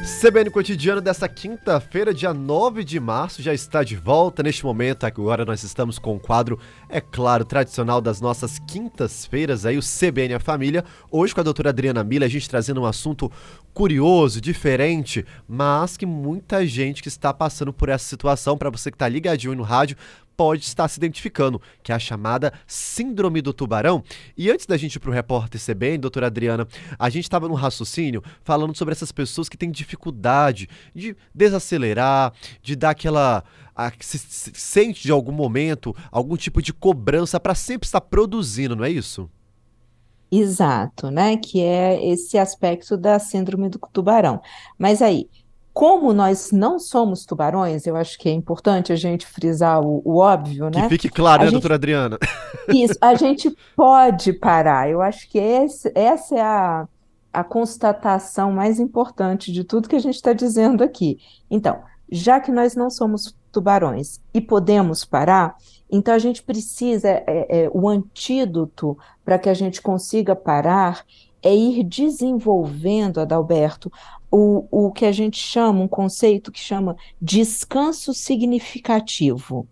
CBN 0.03 0.49
Cotidiano 0.49 0.99
dessa 0.99 1.29
quinta-feira, 1.29 2.13
dia 2.13 2.33
9 2.33 2.83
de 2.83 2.99
março, 2.99 3.41
já 3.41 3.53
está 3.53 3.85
de 3.85 3.95
volta. 3.95 4.43
Neste 4.43 4.65
momento, 4.65 5.05
agora 5.05 5.45
nós 5.45 5.63
estamos 5.63 5.97
com 5.97 6.17
o 6.17 6.19
quadro, 6.19 6.59
é 6.89 6.99
claro, 6.99 7.45
tradicional 7.45 8.01
das 8.01 8.19
nossas 8.19 8.59
quintas-feiras, 8.59 9.65
aí 9.65 9.77
o 9.77 9.81
CBN 9.81 10.33
A 10.33 10.41
Família. 10.41 10.83
Hoje 11.09 11.33
com 11.33 11.39
a 11.39 11.43
doutora 11.43 11.69
Adriana 11.69 12.03
Mila, 12.03 12.25
a 12.25 12.29
gente 12.29 12.49
trazendo 12.49 12.81
um 12.81 12.85
assunto 12.85 13.31
curioso, 13.73 14.41
diferente, 14.41 15.25
mas 15.47 15.95
que 15.95 16.05
muita 16.05 16.67
gente 16.67 17.01
que 17.01 17.07
está 17.07 17.33
passando 17.33 17.71
por 17.71 17.87
essa 17.87 18.03
situação, 18.03 18.57
para 18.57 18.69
você 18.69 18.91
que 18.91 18.95
está 18.95 19.07
ligadinho 19.07 19.55
no 19.55 19.63
rádio, 19.63 19.95
pode 20.35 20.63
estar 20.63 20.87
se 20.87 20.99
identificando, 20.99 21.61
que 21.81 21.91
é 21.91 21.95
a 21.95 21.99
chamada 21.99 22.53
Síndrome 22.67 23.41
do 23.41 23.53
Tubarão. 23.53 24.03
E 24.37 24.49
antes 24.49 24.65
da 24.65 24.77
gente 24.77 24.95
ir 24.95 24.99
para 24.99 25.09
o 25.09 25.13
repórter 25.13 25.61
CBN, 25.61 25.99
doutora 25.99 26.27
Adriana, 26.27 26.67
a 26.97 27.09
gente 27.09 27.23
estava 27.23 27.47
no 27.47 27.53
raciocínio 27.53 28.23
falando 28.43 28.75
sobre 28.75 28.93
essas 28.93 29.11
pessoas 29.11 29.49
que 29.49 29.57
têm 29.57 29.71
dificuldade 29.71 30.67
de 30.93 31.15
desacelerar, 31.33 32.33
de 32.61 32.75
dar 32.75 32.91
aquela. 32.91 33.43
A, 33.75 33.91
se, 33.99 34.19
se, 34.19 34.51
sente 34.53 35.01
de 35.01 35.11
algum 35.11 35.31
momento 35.31 35.95
algum 36.11 36.37
tipo 36.37 36.61
de 36.61 36.71
cobrança 36.71 37.39
para 37.39 37.55
sempre 37.55 37.87
estar 37.87 38.01
produzindo, 38.01 38.75
não 38.75 38.85
é 38.85 38.89
isso? 38.89 39.29
Exato, 40.35 41.11
né? 41.11 41.37
Que 41.37 41.61
é 41.61 42.03
esse 42.07 42.39
aspecto 42.39 42.97
da 42.97 43.19
síndrome 43.19 43.69
do 43.69 43.79
tubarão. 43.91 44.41
Mas 44.79 44.99
aí, 44.99 45.29
como 45.73 46.13
nós 46.13 46.51
não 46.51 46.77
somos 46.77 47.25
tubarões, 47.25 47.87
eu 47.87 47.95
acho 47.95 48.17
que 48.19 48.29
é 48.29 48.31
importante 48.31 48.93
a 48.93 48.95
gente 48.95 49.25
frisar 49.25 49.81
o, 49.81 50.01
o 50.05 50.17
óbvio, 50.17 50.69
né? 50.69 50.83
Que 50.83 50.89
fique 50.89 51.09
claro, 51.09 51.41
a 51.41 51.45
né, 51.45 51.45
gente, 51.45 51.53
doutora 51.53 51.75
Adriana? 51.75 52.19
Isso, 52.69 52.95
a 53.01 53.15
gente 53.15 53.55
pode 53.75 54.33
parar. 54.33 54.87
Eu 54.89 55.01
acho 55.01 55.27
que 55.27 55.39
esse, 55.39 55.91
essa 55.95 56.35
é 56.35 56.41
a, 56.41 56.87
a 57.33 57.43
constatação 57.43 58.51
mais 58.51 58.79
importante 58.79 59.51
de 59.51 59.63
tudo 59.63 59.89
que 59.89 59.95
a 59.95 59.99
gente 59.99 60.15
está 60.15 60.31
dizendo 60.31 60.83
aqui. 60.83 61.17
Então, 61.49 61.81
já 62.11 62.39
que 62.39 62.51
nós 62.51 62.75
não 62.75 62.91
somos 62.91 63.35
tubarões 63.51 64.21
e 64.31 64.39
podemos 64.39 65.03
parar, 65.03 65.55
então 65.91 66.13
a 66.13 66.19
gente 66.19 66.43
precisa, 66.43 67.09
é, 67.09 67.23
é, 67.27 67.71
o 67.73 67.89
antídoto 67.89 68.95
para 69.25 69.39
que 69.39 69.49
a 69.49 69.53
gente 69.53 69.81
consiga 69.81 70.35
parar 70.35 71.03
é 71.43 71.53
ir 71.53 71.83
desenvolvendo, 71.83 73.19
Adalberto, 73.19 73.91
o, 74.31 74.65
o 74.71 74.91
que 74.91 75.05
a 75.05 75.11
gente 75.11 75.37
chama, 75.37 75.81
um 75.81 75.87
conceito 75.87 76.51
que 76.51 76.59
chama 76.59 76.95
descanso 77.21 78.13
significativo. 78.13 79.59
O 79.59 79.67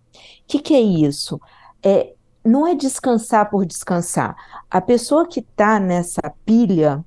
que, 0.46 0.60
que 0.60 0.74
é 0.74 0.82
isso? 0.82 1.40
É, 1.82 2.13
não 2.44 2.68
é 2.68 2.75
descansar 2.75 3.50
por 3.50 3.66
descansar. 3.66 4.36
A 4.70 4.82
pessoa 4.82 5.25
que 5.28 5.40
está 5.40 5.80
nessa 5.80 6.22
pilha, 6.46 7.04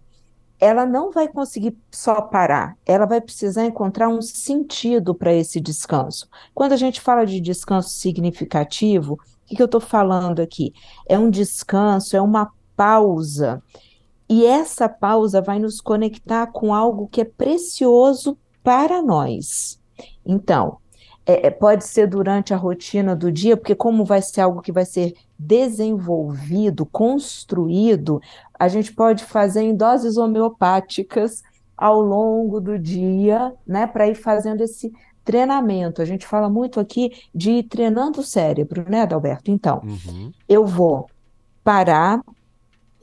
ela 0.59 0.87
não 0.87 1.13
vai 1.13 1.29
conseguir 1.29 1.77
só 1.91 2.23
parar, 2.23 2.75
ela 2.87 3.05
vai 3.05 3.21
precisar 3.21 3.67
encontrar 3.67 4.09
um 4.09 4.23
sentido 4.23 5.15
para 5.15 5.33
esse 5.33 5.61
descanso. 5.61 6.27
Quando 6.55 6.73
a 6.73 6.77
gente 6.77 7.03
fala 7.03 7.27
de 7.27 7.39
descanso 7.39 7.91
significativo, 7.91 9.15
o 9.15 9.47
que, 9.47 9.57
que 9.57 9.63
eu 9.63 9.67
estou 9.67 9.81
falando 9.81 10.41
aqui? 10.41 10.73
É 11.07 11.19
um 11.19 11.29
descanso, 11.29 12.17
é 12.17 12.21
uma 12.21 12.51
pausa 12.75 13.63
e 14.29 14.47
essa 14.47 14.89
pausa 14.89 15.41
vai 15.41 15.59
nos 15.59 15.81
conectar 15.81 16.47
com 16.47 16.75
algo 16.75 17.09
que 17.09 17.21
é 17.21 17.25
precioso 17.25 18.39
para 18.63 19.03
nós. 19.03 19.81
Então, 20.25 20.79
é, 21.27 21.47
é, 21.47 21.51
pode 21.51 21.85
ser 21.85 22.07
durante 22.07 22.53
a 22.53 22.57
rotina 22.57 23.15
do 23.15 23.31
dia, 23.33 23.57
porque 23.57 23.75
como 23.75 24.05
vai 24.05 24.21
ser 24.21 24.43
algo 24.43 24.61
que 24.61 24.73
vai 24.73 24.85
ser 24.85 25.15
desenvolvido, 25.39 26.87
construído, 26.87 28.21
a 28.59 28.69
gente 28.69 28.93
pode 28.93 29.25
fazer 29.25 29.63
em 29.63 29.75
doses 29.75 30.17
homeopáticas 30.17 31.43
ao 31.77 32.01
longo 32.01 32.61
do 32.61 32.79
dia, 32.79 33.53
né, 33.67 33.87
para 33.87 34.07
ir 34.07 34.15
fazendo 34.15 34.63
esse 34.63 34.93
treinamento. 35.25 36.03
A 36.03 36.05
gente 36.05 36.27
fala 36.27 36.49
muito 36.49 36.79
aqui 36.79 37.13
de 37.35 37.53
ir 37.53 37.63
treinando 37.65 38.21
o 38.21 38.25
cérebro, 38.25 38.85
né, 38.89 39.03
Adalberto? 39.03 39.51
Então, 39.51 39.83
uhum. 39.83 40.31
eu 40.49 40.65
vou 40.67 41.09
parar 41.65 42.21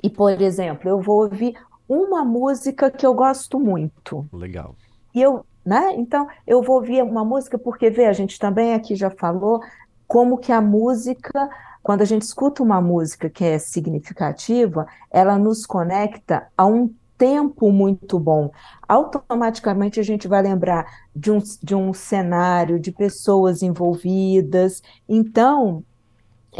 e, 0.04 0.10
por 0.10 0.42
exemplo, 0.42 0.90
eu 0.90 1.00
vou 1.00 1.24
ouvir 1.24 1.56
uma 1.88 2.24
música 2.24 2.90
que 2.90 3.06
eu 3.06 3.14
gosto 3.14 3.60
muito. 3.60 4.26
Legal. 4.32 4.76
E 5.14 5.22
eu, 5.22 5.46
né? 5.66 5.94
Então, 5.96 6.28
eu 6.48 6.62
vou 6.62 6.78
ouvir 6.78 7.04
uma 7.04 7.24
música 7.24 7.58
porque, 7.58 7.90
vê, 7.90 8.06
a 8.06 8.14
gente 8.14 8.40
também 8.40 8.74
aqui 8.74 8.96
já 8.96 9.10
falou 9.10 9.62
como 10.08 10.38
que 10.38 10.52
a 10.52 10.62
música, 10.62 11.50
quando 11.84 12.02
a 12.02 12.06
gente 12.06 12.24
escuta 12.24 12.64
uma 12.64 12.82
música 12.82 13.30
que 13.30 13.44
é 13.44 13.60
significativa, 13.60 14.88
ela 15.10 15.38
nos 15.38 15.66
conecta 15.66 16.48
a 16.58 16.66
um 16.66 16.94
tempo 17.18 17.72
muito 17.72 18.20
bom. 18.20 18.52
Automaticamente 18.88 20.00
a 20.00 20.04
gente 20.04 20.28
vai 20.28 20.42
lembrar 20.42 20.86
de 21.16 21.32
um, 21.32 21.40
de 21.62 21.76
um 21.76 21.94
cenário, 21.94 22.80
de 22.80 22.92
pessoas 22.92 23.62
envolvidas. 23.62 24.82
Então, 25.08 25.84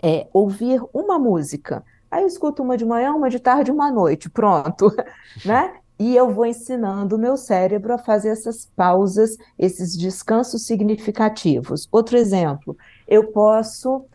é, 0.04 0.28
ouvir 0.32 0.82
uma 0.94 1.18
música 1.18 1.84
Aí 2.12 2.24
eu 2.24 2.28
escuto 2.28 2.62
uma 2.62 2.78
de 2.78 2.86
manhã, 2.86 3.14
uma 3.14 3.30
de 3.30 3.40
tarde, 3.40 3.72
uma 3.72 3.88
à 3.88 3.92
noite, 3.92 4.30
pronto, 4.30 4.94
né? 5.46 5.76
E 5.98 6.16
eu 6.16 6.32
vou 6.32 6.46
ensinando 6.46 7.16
o 7.16 7.20
meu 7.20 7.38
cérebro 7.38 7.94
a 7.94 7.98
fazer 7.98 8.30
essas 8.30 8.66
pausas, 8.76 9.38
esses 9.58 9.96
descansos 9.96 10.66
significativos. 10.66 11.88
Outro 11.92 12.18
exemplo, 12.18 12.76
eu 13.08 13.32
posso 13.32 14.06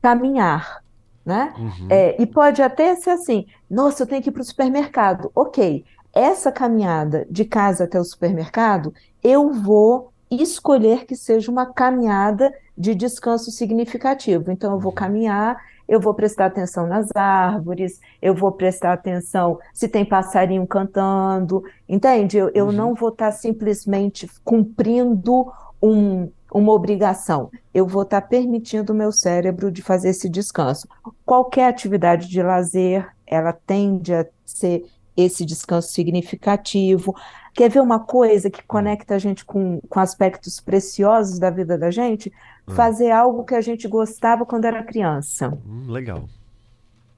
caminhar, 0.00 0.82
né? 1.24 1.54
Uhum. 1.56 1.86
É, 1.90 2.20
e 2.20 2.26
pode 2.26 2.62
até 2.62 2.96
ser 2.96 3.10
assim, 3.10 3.46
nossa, 3.70 4.02
eu 4.02 4.06
tenho 4.06 4.22
que 4.22 4.30
ir 4.30 4.32
para 4.32 4.42
o 4.42 4.44
supermercado. 4.44 5.30
Ok, 5.34 5.84
essa 6.14 6.50
caminhada 6.50 7.26
de 7.30 7.44
casa 7.44 7.84
até 7.84 8.00
o 8.00 8.04
supermercado, 8.04 8.94
eu 9.22 9.52
vou 9.52 10.12
escolher 10.30 11.04
que 11.04 11.16
seja 11.16 11.50
uma 11.50 11.66
caminhada 11.66 12.52
de 12.76 12.94
descanso 12.94 13.50
significativo. 13.50 14.50
Então, 14.50 14.72
eu 14.72 14.78
vou 14.78 14.92
uhum. 14.92 14.96
caminhar, 14.96 15.60
eu 15.88 16.00
vou 16.00 16.14
prestar 16.14 16.46
atenção 16.46 16.86
nas 16.86 17.08
árvores, 17.14 18.00
eu 18.20 18.34
vou 18.34 18.52
prestar 18.52 18.92
atenção 18.92 19.58
se 19.72 19.88
tem 19.88 20.04
passarinho 20.04 20.66
cantando, 20.66 21.62
entende? 21.88 22.38
Eu, 22.38 22.50
eu 22.54 22.66
uhum. 22.66 22.72
não 22.72 22.94
vou 22.94 23.10
estar 23.10 23.30
simplesmente 23.32 24.28
cumprindo 24.42 25.50
um, 25.82 26.30
uma 26.52 26.72
obrigação. 26.72 27.50
Eu 27.72 27.86
vou 27.86 28.02
estar 28.02 28.22
permitindo 28.22 28.92
o 28.92 28.96
meu 28.96 29.12
cérebro 29.12 29.70
de 29.70 29.82
fazer 29.82 30.10
esse 30.10 30.28
descanso. 30.28 30.88
Qualquer 31.24 31.68
atividade 31.68 32.28
de 32.28 32.42
lazer, 32.42 33.06
ela 33.26 33.52
tende 33.52 34.14
a 34.14 34.26
ser 34.44 34.84
esse 35.16 35.44
descanso 35.44 35.92
significativo. 35.92 37.14
Quer 37.54 37.70
ver 37.70 37.80
uma 37.80 38.00
coisa 38.00 38.50
que 38.50 38.62
conecta 38.64 39.14
a 39.14 39.18
gente 39.18 39.44
com, 39.44 39.80
com 39.88 40.00
aspectos 40.00 40.60
preciosos 40.60 41.38
da 41.38 41.50
vida 41.50 41.78
da 41.78 41.90
gente? 41.90 42.32
Hum. 42.68 42.74
Fazer 42.74 43.12
algo 43.12 43.44
que 43.44 43.54
a 43.54 43.60
gente 43.60 43.86
gostava 43.86 44.44
quando 44.44 44.64
era 44.64 44.82
criança. 44.82 45.56
Hum, 45.64 45.86
legal. 45.88 46.24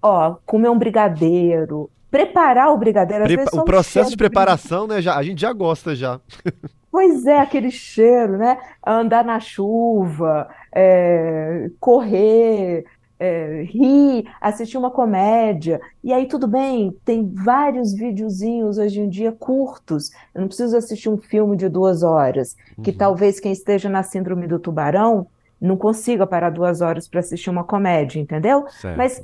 Ó, 0.02 0.36
comer 0.44 0.68
um 0.68 0.78
brigadeiro, 0.78 1.90
preparar 2.10 2.70
o 2.70 2.76
brigadeiro. 2.76 3.24
Prepa 3.24 3.56
o 3.56 3.64
processo 3.64 4.10
de 4.10 4.16
preparação, 4.16 4.86
né? 4.86 5.00
Já, 5.00 5.16
a 5.16 5.22
gente 5.22 5.40
já 5.40 5.52
gosta 5.52 5.96
já. 5.96 6.20
Pois 6.88 7.26
é, 7.26 7.40
aquele 7.40 7.70
cheiro, 7.70 8.38
né? 8.38 8.56
Andar 8.82 9.22
na 9.22 9.38
chuva, 9.38 10.48
é, 10.74 11.68
correr, 11.78 12.86
é, 13.18 13.62
rir, 13.62 14.28
assistir 14.40 14.76
uma 14.76 14.90
comédia. 14.90 15.80
E 16.04 16.12
aí, 16.12 16.26
tudo 16.26 16.46
bem, 16.46 16.94
tem 17.04 17.28
vários 17.32 17.94
videozinhos 17.94 18.78
hoje 18.78 19.00
em 19.00 19.08
dia 19.08 19.32
curtos. 19.32 20.10
Eu 20.34 20.42
não 20.42 20.48
preciso 20.48 20.76
assistir 20.76 21.08
um 21.08 21.16
filme 21.16 21.56
de 21.56 21.68
duas 21.68 22.02
horas, 22.02 22.56
que 22.82 22.90
uhum. 22.90 22.96
talvez 22.96 23.40
quem 23.40 23.52
esteja 23.52 23.88
na 23.88 24.02
síndrome 24.02 24.46
do 24.46 24.58
tubarão 24.58 25.26
não 25.60 25.76
consiga 25.76 26.26
parar 26.26 26.50
duas 26.50 26.80
horas 26.80 27.08
para 27.08 27.20
assistir 27.20 27.48
uma 27.48 27.64
comédia, 27.64 28.20
entendeu? 28.20 28.66
Certo. 28.68 28.96
Mas 28.96 29.22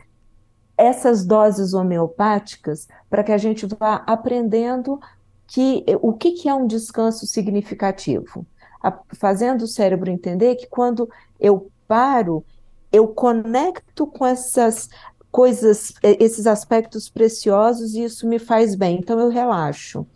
essas 0.77 1.25
doses 1.25 1.75
homeopáticas 1.75 2.89
para 3.11 3.23
que 3.23 3.33
a 3.33 3.39
gente 3.39 3.67
vá 3.67 4.03
aprendendo 4.07 4.99
que 5.47 5.85
o 6.01 6.15
que, 6.15 6.33
que 6.33 6.49
é 6.49 6.55
um 6.55 6.67
descanso 6.67 7.27
significativo. 7.27 8.47
A, 8.83 8.99
fazendo 9.15 9.63
o 9.63 9.69
cérebro 9.69 10.11
entender 10.11 10.57
que 10.57 10.67
quando 10.67 11.09
eu 11.39 11.71
paro, 11.87 12.43
eu 12.93 13.09
conecto 13.09 14.07
com 14.07 14.27
essas 14.27 14.89
coisas, 15.31 15.95
esses 16.03 16.47
aspectos 16.47 17.09
preciosos 17.09 17.95
e 17.95 18.05
isso 18.05 18.29
me 18.29 18.39
faz 18.39 18.75
bem. 18.75 18.99
Então 18.99 19.19
eu 19.19 19.31
relaxo. 19.31 20.07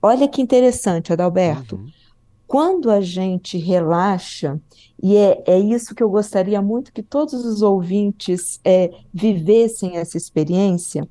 Olha 0.00 0.26
que 0.26 0.40
interessante, 0.40 1.12
Adalberto. 1.12 1.76
Uhum. 1.76 1.90
Quando 2.46 2.90
a 2.90 3.00
gente 3.00 3.56
relaxa, 3.56 4.60
e 5.02 5.16
é, 5.16 5.42
é 5.46 5.58
isso 5.58 5.94
que 5.94 6.02
eu 6.02 6.10
gostaria 6.10 6.60
muito 6.60 6.92
que 6.92 7.02
todos 7.02 7.44
os 7.44 7.62
ouvintes 7.62 8.60
é, 8.64 8.90
vivessem 9.12 9.96
essa 9.96 10.16
experiência, 10.16 11.08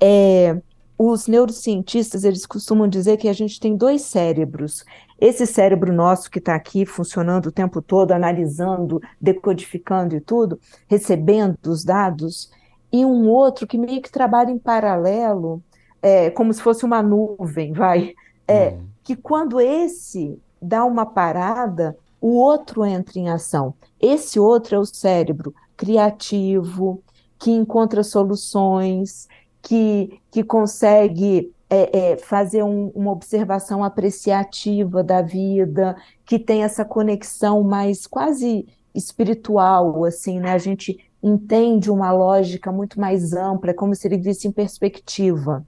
é, 0.00 0.60
os 1.02 1.26
neurocientistas 1.26 2.24
eles 2.24 2.44
costumam 2.44 2.86
dizer 2.86 3.16
que 3.16 3.26
a 3.26 3.32
gente 3.32 3.58
tem 3.58 3.74
dois 3.74 4.02
cérebros. 4.02 4.84
Esse 5.18 5.46
cérebro 5.46 5.94
nosso 5.94 6.30
que 6.30 6.38
está 6.38 6.54
aqui 6.54 6.84
funcionando 6.84 7.46
o 7.46 7.52
tempo 7.52 7.80
todo, 7.80 8.12
analisando, 8.12 9.00
decodificando 9.18 10.14
e 10.14 10.20
tudo, 10.20 10.60
recebendo 10.86 11.56
os 11.68 11.84
dados, 11.84 12.50
e 12.92 13.02
um 13.02 13.30
outro 13.30 13.66
que 13.66 13.78
meio 13.78 14.02
que 14.02 14.12
trabalha 14.12 14.50
em 14.50 14.58
paralelo, 14.58 15.62
é, 16.02 16.28
como 16.28 16.52
se 16.52 16.60
fosse 16.60 16.84
uma 16.84 17.02
nuvem, 17.02 17.72
vai. 17.72 18.12
É, 18.46 18.68
uhum. 18.68 18.82
Que 19.02 19.16
quando 19.16 19.58
esse 19.58 20.38
dá 20.60 20.84
uma 20.84 21.06
parada, 21.06 21.96
o 22.20 22.36
outro 22.36 22.84
entra 22.84 23.18
em 23.18 23.30
ação. 23.30 23.72
Esse 23.98 24.38
outro 24.38 24.76
é 24.76 24.78
o 24.78 24.84
cérebro 24.84 25.54
criativo, 25.78 27.02
que 27.38 27.50
encontra 27.50 28.04
soluções, 28.04 29.26
que, 29.62 30.20
que 30.30 30.42
consegue 30.42 31.52
é, 31.68 32.12
é, 32.12 32.16
fazer 32.16 32.62
um, 32.62 32.88
uma 32.88 33.12
observação 33.12 33.84
apreciativa 33.84 35.04
da 35.04 35.22
vida, 35.22 35.96
que 36.24 36.38
tem 36.38 36.64
essa 36.64 36.84
conexão 36.84 37.62
mais 37.62 38.06
quase 38.06 38.66
espiritual, 38.94 40.04
assim, 40.04 40.40
né? 40.40 40.52
A 40.52 40.58
gente 40.58 40.98
entende 41.22 41.90
uma 41.90 42.10
lógica 42.10 42.72
muito 42.72 42.98
mais 42.98 43.32
ampla, 43.32 43.74
como 43.74 43.94
se 43.94 44.08
ele 44.08 44.18
visse 44.18 44.48
em 44.48 44.52
perspectiva. 44.52 45.64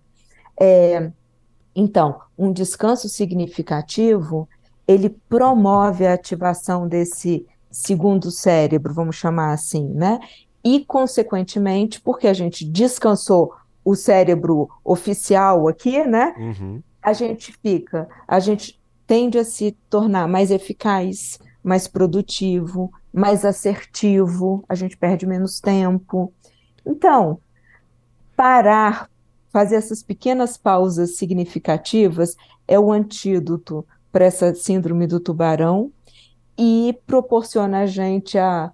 É, 0.60 1.10
então, 1.74 2.20
um 2.36 2.52
descanso 2.52 3.08
significativo, 3.08 4.48
ele 4.86 5.10
promove 5.28 6.06
a 6.06 6.14
ativação 6.14 6.88
desse 6.88 7.46
segundo 7.70 8.30
cérebro, 8.30 8.92
vamos 8.92 9.16
chamar 9.16 9.52
assim, 9.52 9.88
né? 9.88 10.18
E, 10.64 10.84
consequentemente, 10.84 12.00
porque 12.00 12.26
a 12.26 12.34
gente 12.34 12.64
descansou 12.64 13.54
o 13.84 13.94
cérebro 13.94 14.68
oficial 14.84 15.68
aqui, 15.68 16.04
né? 16.04 16.34
Uhum. 16.38 16.82
A 17.02 17.12
gente 17.12 17.52
fica, 17.62 18.08
a 18.26 18.38
gente 18.38 18.80
tende 19.06 19.38
a 19.38 19.44
se 19.44 19.72
tornar 19.90 20.28
mais 20.28 20.50
eficaz, 20.50 21.38
mais 21.62 21.88
produtivo, 21.88 22.92
mais 23.12 23.44
assertivo, 23.44 24.64
a 24.68 24.74
gente 24.74 24.96
perde 24.96 25.26
menos 25.26 25.60
tempo. 25.60 26.32
Então, 26.86 27.38
parar, 28.36 29.10
fazer 29.50 29.76
essas 29.76 30.02
pequenas 30.02 30.56
pausas 30.56 31.16
significativas 31.16 32.36
é 32.66 32.78
o 32.78 32.90
antídoto 32.90 33.86
para 34.10 34.24
essa 34.24 34.54
síndrome 34.54 35.06
do 35.06 35.20
tubarão 35.20 35.92
e 36.56 36.98
proporciona 37.06 37.80
a 37.80 37.86
gente 37.86 38.38
a 38.38 38.72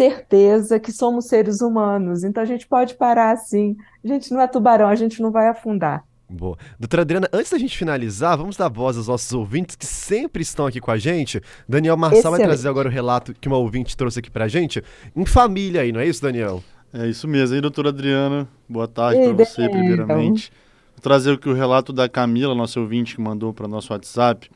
certeza 0.00 0.80
que 0.80 0.90
somos 0.90 1.26
seres 1.26 1.60
humanos. 1.60 2.24
Então 2.24 2.42
a 2.42 2.46
gente 2.46 2.66
pode 2.66 2.94
parar 2.94 3.32
assim. 3.32 3.76
A 4.02 4.08
gente 4.08 4.32
não 4.32 4.40
é 4.40 4.46
tubarão, 4.46 4.88
a 4.88 4.94
gente 4.94 5.20
não 5.20 5.30
vai 5.30 5.46
afundar. 5.46 6.02
Boa. 6.26 6.56
Doutora 6.78 7.02
Adriana, 7.02 7.28
antes 7.30 7.50
da 7.50 7.58
gente 7.58 7.76
finalizar, 7.76 8.38
vamos 8.38 8.56
dar 8.56 8.68
voz 8.68 8.96
aos 8.96 9.08
nossos 9.08 9.30
ouvintes 9.34 9.76
que 9.76 9.84
sempre 9.84 10.42
estão 10.42 10.64
aqui 10.64 10.80
com 10.80 10.90
a 10.90 10.96
gente. 10.96 11.42
Daniel 11.68 11.98
Marçal 11.98 12.18
Excelente. 12.20 12.38
vai 12.38 12.46
trazer 12.46 12.68
agora 12.68 12.88
o 12.88 12.90
relato 12.90 13.34
que 13.34 13.46
uma 13.46 13.58
ouvinte 13.58 13.94
trouxe 13.94 14.20
aqui 14.20 14.30
pra 14.30 14.48
gente. 14.48 14.82
Em 15.14 15.26
família 15.26 15.82
aí, 15.82 15.92
não 15.92 16.00
é 16.00 16.06
isso, 16.06 16.22
Daniel? 16.22 16.62
É 16.94 17.06
isso 17.06 17.28
mesmo. 17.28 17.56
aí, 17.56 17.60
doutora 17.60 17.90
Adriana, 17.90 18.48
boa 18.66 18.88
tarde 18.88 19.20
para 19.20 19.44
você, 19.44 19.68
primeiramente. 19.68 20.50
Vou 20.94 21.02
trazer 21.02 21.32
aqui 21.32 21.48
o 21.48 21.52
relato 21.52 21.92
da 21.92 22.08
Camila, 22.08 22.54
nossa 22.54 22.80
ouvinte, 22.80 23.16
que 23.16 23.20
mandou 23.20 23.52
para 23.52 23.68
nosso 23.68 23.92
WhatsApp. 23.92 24.50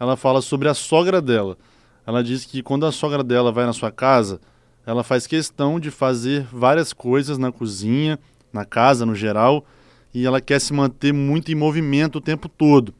Ela 0.00 0.16
fala 0.16 0.40
sobre 0.40 0.68
a 0.68 0.72
sogra 0.72 1.20
dela. 1.20 1.58
Ela 2.06 2.22
diz 2.22 2.46
que 2.46 2.62
quando 2.62 2.86
a 2.86 2.92
sogra 2.92 3.22
dela 3.22 3.52
vai 3.52 3.66
na 3.66 3.72
sua 3.74 3.90
casa, 3.90 4.40
ela 4.88 5.04
faz 5.04 5.26
questão 5.26 5.78
de 5.78 5.90
fazer 5.90 6.46
várias 6.50 6.94
coisas 6.94 7.36
na 7.36 7.52
cozinha, 7.52 8.18
na 8.50 8.64
casa 8.64 9.04
no 9.04 9.14
geral, 9.14 9.66
e 10.14 10.24
ela 10.24 10.40
quer 10.40 10.58
se 10.58 10.72
manter 10.72 11.12
muito 11.12 11.52
em 11.52 11.54
movimento 11.54 12.16
o 12.16 12.20
tempo 12.22 12.48
todo. 12.48 12.94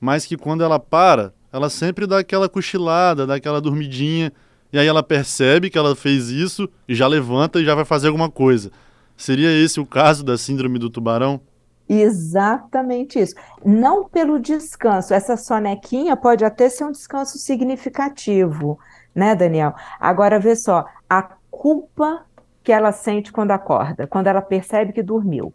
Mas 0.00 0.24
que 0.24 0.36
quando 0.36 0.62
ela 0.62 0.78
para, 0.78 1.34
ela 1.52 1.68
sempre 1.68 2.06
dá 2.06 2.20
aquela 2.20 2.48
cochilada, 2.48 3.26
dá 3.26 3.34
aquela 3.34 3.60
dormidinha, 3.60 4.32
e 4.72 4.78
aí 4.78 4.86
ela 4.86 5.02
percebe 5.02 5.68
que 5.68 5.76
ela 5.76 5.96
fez 5.96 6.28
isso 6.28 6.68
e 6.88 6.94
já 6.94 7.08
levanta 7.08 7.60
e 7.60 7.64
já 7.64 7.74
vai 7.74 7.84
fazer 7.84 8.06
alguma 8.06 8.30
coisa. 8.30 8.70
Seria 9.16 9.50
esse 9.50 9.80
o 9.80 9.84
caso 9.84 10.22
da 10.22 10.38
síndrome 10.38 10.78
do 10.78 10.88
tubarão? 10.88 11.40
Exatamente 11.88 13.18
isso. 13.18 13.34
Não 13.64 14.08
pelo 14.08 14.38
descanso. 14.38 15.12
Essa 15.12 15.36
sonequinha 15.36 16.16
pode 16.16 16.44
até 16.44 16.68
ser 16.68 16.84
um 16.84 16.92
descanso 16.92 17.36
significativo, 17.36 18.78
né, 19.14 19.34
Daniel? 19.34 19.74
Agora, 20.00 20.38
vê 20.38 20.56
só, 20.56 20.86
a 21.12 21.20
culpa 21.50 22.24
que 22.64 22.72
ela 22.72 22.90
sente 22.90 23.30
quando 23.30 23.50
acorda, 23.50 24.06
quando 24.06 24.28
ela 24.28 24.40
percebe 24.40 24.94
que 24.94 25.02
dormiu. 25.02 25.52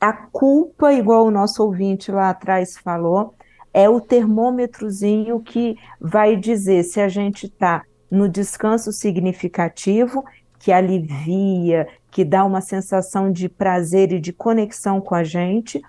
A 0.00 0.10
culpa, 0.10 0.90
igual 0.94 1.26
o 1.26 1.30
nosso 1.30 1.62
ouvinte 1.62 2.10
lá 2.10 2.30
atrás 2.30 2.78
falou, 2.78 3.34
é 3.74 3.90
o 3.90 4.00
termômetrozinho 4.00 5.38
que 5.40 5.76
vai 6.00 6.34
dizer 6.34 6.82
se 6.82 6.98
a 6.98 7.08
gente 7.10 7.44
está 7.44 7.82
no 8.10 8.26
descanso 8.26 8.90
significativo, 8.90 10.24
que 10.58 10.72
alivia, 10.72 11.86
que 12.10 12.24
dá 12.24 12.42
uma 12.42 12.62
sensação 12.62 13.30
de 13.30 13.50
prazer 13.50 14.12
e 14.12 14.20
de 14.20 14.32
conexão 14.32 14.98
com 14.98 15.14
a 15.14 15.22
gente, 15.22 15.82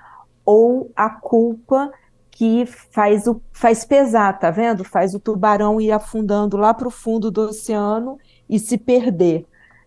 ou 0.46 0.92
a 0.94 1.10
culpa 1.10 1.94
que 2.30 2.66
faz, 2.66 3.26
o, 3.26 3.42
faz 3.54 3.86
pesar, 3.86 4.38
tá 4.38 4.52
vendo? 4.52 4.84
Faz 4.84 5.16
o 5.16 5.20
tubarão 5.20 5.80
ir 5.80 5.94
afundando 5.94 6.58
lá 6.58 6.74
para 6.74 6.90
o 6.90 6.92
fundo 6.92 7.32
do 7.32 7.44
oceano 7.44 8.20
e 8.50 8.60
se 8.60 8.78
perder 8.78 9.46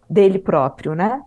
dele 0.09 0.39
próprio, 0.39 0.95
né? 0.95 1.23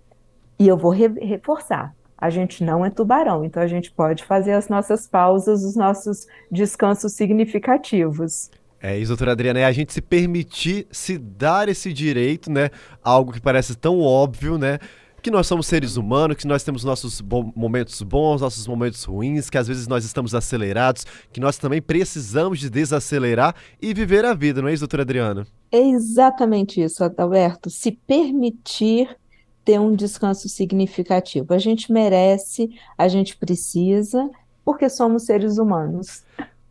E 0.60 0.68
eu 0.68 0.78
vou 0.78 0.92
re 0.92 1.08
reforçar. 1.08 1.96
A 2.18 2.30
gente 2.30 2.64
não 2.64 2.86
é 2.86 2.90
tubarão, 2.90 3.44
então 3.44 3.62
a 3.62 3.68
gente 3.68 3.92
pode 3.92 4.24
fazer 4.24 4.54
as 4.54 4.70
nossas 4.70 5.08
pausas, 5.08 5.64
os 5.64 5.76
nossos 5.76 6.26
descansos 6.50 7.14
significativos. 7.14 8.50
É 8.82 8.98
isso, 8.98 9.10
doutora 9.10 9.32
Adriana, 9.32 9.60
é 9.60 9.66
a 9.66 9.72
gente 9.72 9.94
se 9.94 10.02
permitir 10.02 10.88
se 10.92 11.18
dar 11.18 11.70
esse 11.70 11.92
direito, 11.94 12.52
né? 12.52 12.70
Algo 13.02 13.32
que 13.32 13.42
parece 13.42 13.76
tão 13.76 14.02
óbvio, 14.02 14.58
né? 14.58 14.78
Que 15.24 15.32
nós 15.32 15.48
somos 15.48 15.68
seres 15.68 15.96
humanos, 15.96 16.36
que 16.36 16.46
nós 16.46 16.64
temos 16.64 16.84
nossos 16.84 17.22
momentos 17.56 18.02
bons, 18.02 18.42
nossos 18.42 18.68
momentos 18.68 19.06
ruins, 19.06 19.50
que 19.50 19.58
às 19.58 19.68
vezes 19.68 19.88
nós 19.88 20.04
estamos 20.04 20.36
acelerados, 20.36 21.06
que 21.32 21.40
nós 21.40 21.58
também 21.58 21.82
precisamos 21.82 22.60
de 22.60 22.70
desacelerar 22.70 23.56
e 23.82 23.94
viver 23.94 24.26
a 24.26 24.34
vida, 24.34 24.62
não 24.62 24.68
é 24.68 24.74
isso, 24.74 24.82
doutora 24.82 25.04
Adriana? 25.04 25.48
É 25.72 25.80
exatamente 25.80 26.82
isso, 26.82 27.04
Adalberto. 27.04 27.70
Se 27.70 27.92
permitir 27.92 29.18
ter 29.64 29.80
um 29.80 29.96
descanso 29.96 30.50
significativo. 30.50 31.54
A 31.54 31.58
gente 31.58 31.92
merece, 31.92 32.70
a 32.98 33.08
gente 33.08 33.38
precisa, 33.38 34.30
porque 34.66 34.90
somos 34.90 35.24
seres 35.24 35.58
humanos. 35.58 36.24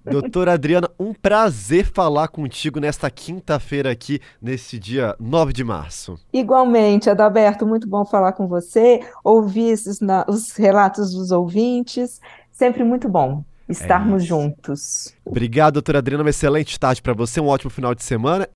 Doutora 0.04 0.54
Adriana, 0.54 0.90
um 0.98 1.14
prazer 1.14 1.86
falar 1.86 2.28
contigo 2.28 2.80
nesta 2.80 3.10
quinta-feira 3.10 3.90
aqui, 3.90 4.20
nesse 4.40 4.78
dia 4.78 5.14
9 5.18 5.52
de 5.52 5.62
março. 5.62 6.18
Igualmente, 6.32 7.08
Adalberto, 7.08 7.66
muito 7.66 7.88
bom 7.88 8.04
falar 8.04 8.32
com 8.32 8.48
você, 8.48 9.00
ouvir 9.22 9.70
esses, 9.70 10.00
na, 10.00 10.24
os 10.28 10.52
relatos 10.52 11.12
dos 11.12 11.30
ouvintes, 11.30 12.20
sempre 12.50 12.82
muito 12.82 13.08
bom 13.08 13.44
estarmos 13.68 14.22
é 14.22 14.26
juntos. 14.26 15.14
Obrigado, 15.24 15.74
doutora 15.74 15.98
Adriana, 15.98 16.22
uma 16.22 16.30
excelente 16.30 16.78
tarde 16.78 17.02
para 17.02 17.12
você, 17.12 17.40
um 17.40 17.46
ótimo 17.46 17.70
final 17.70 17.94
de 17.94 18.02
semana 18.02 18.48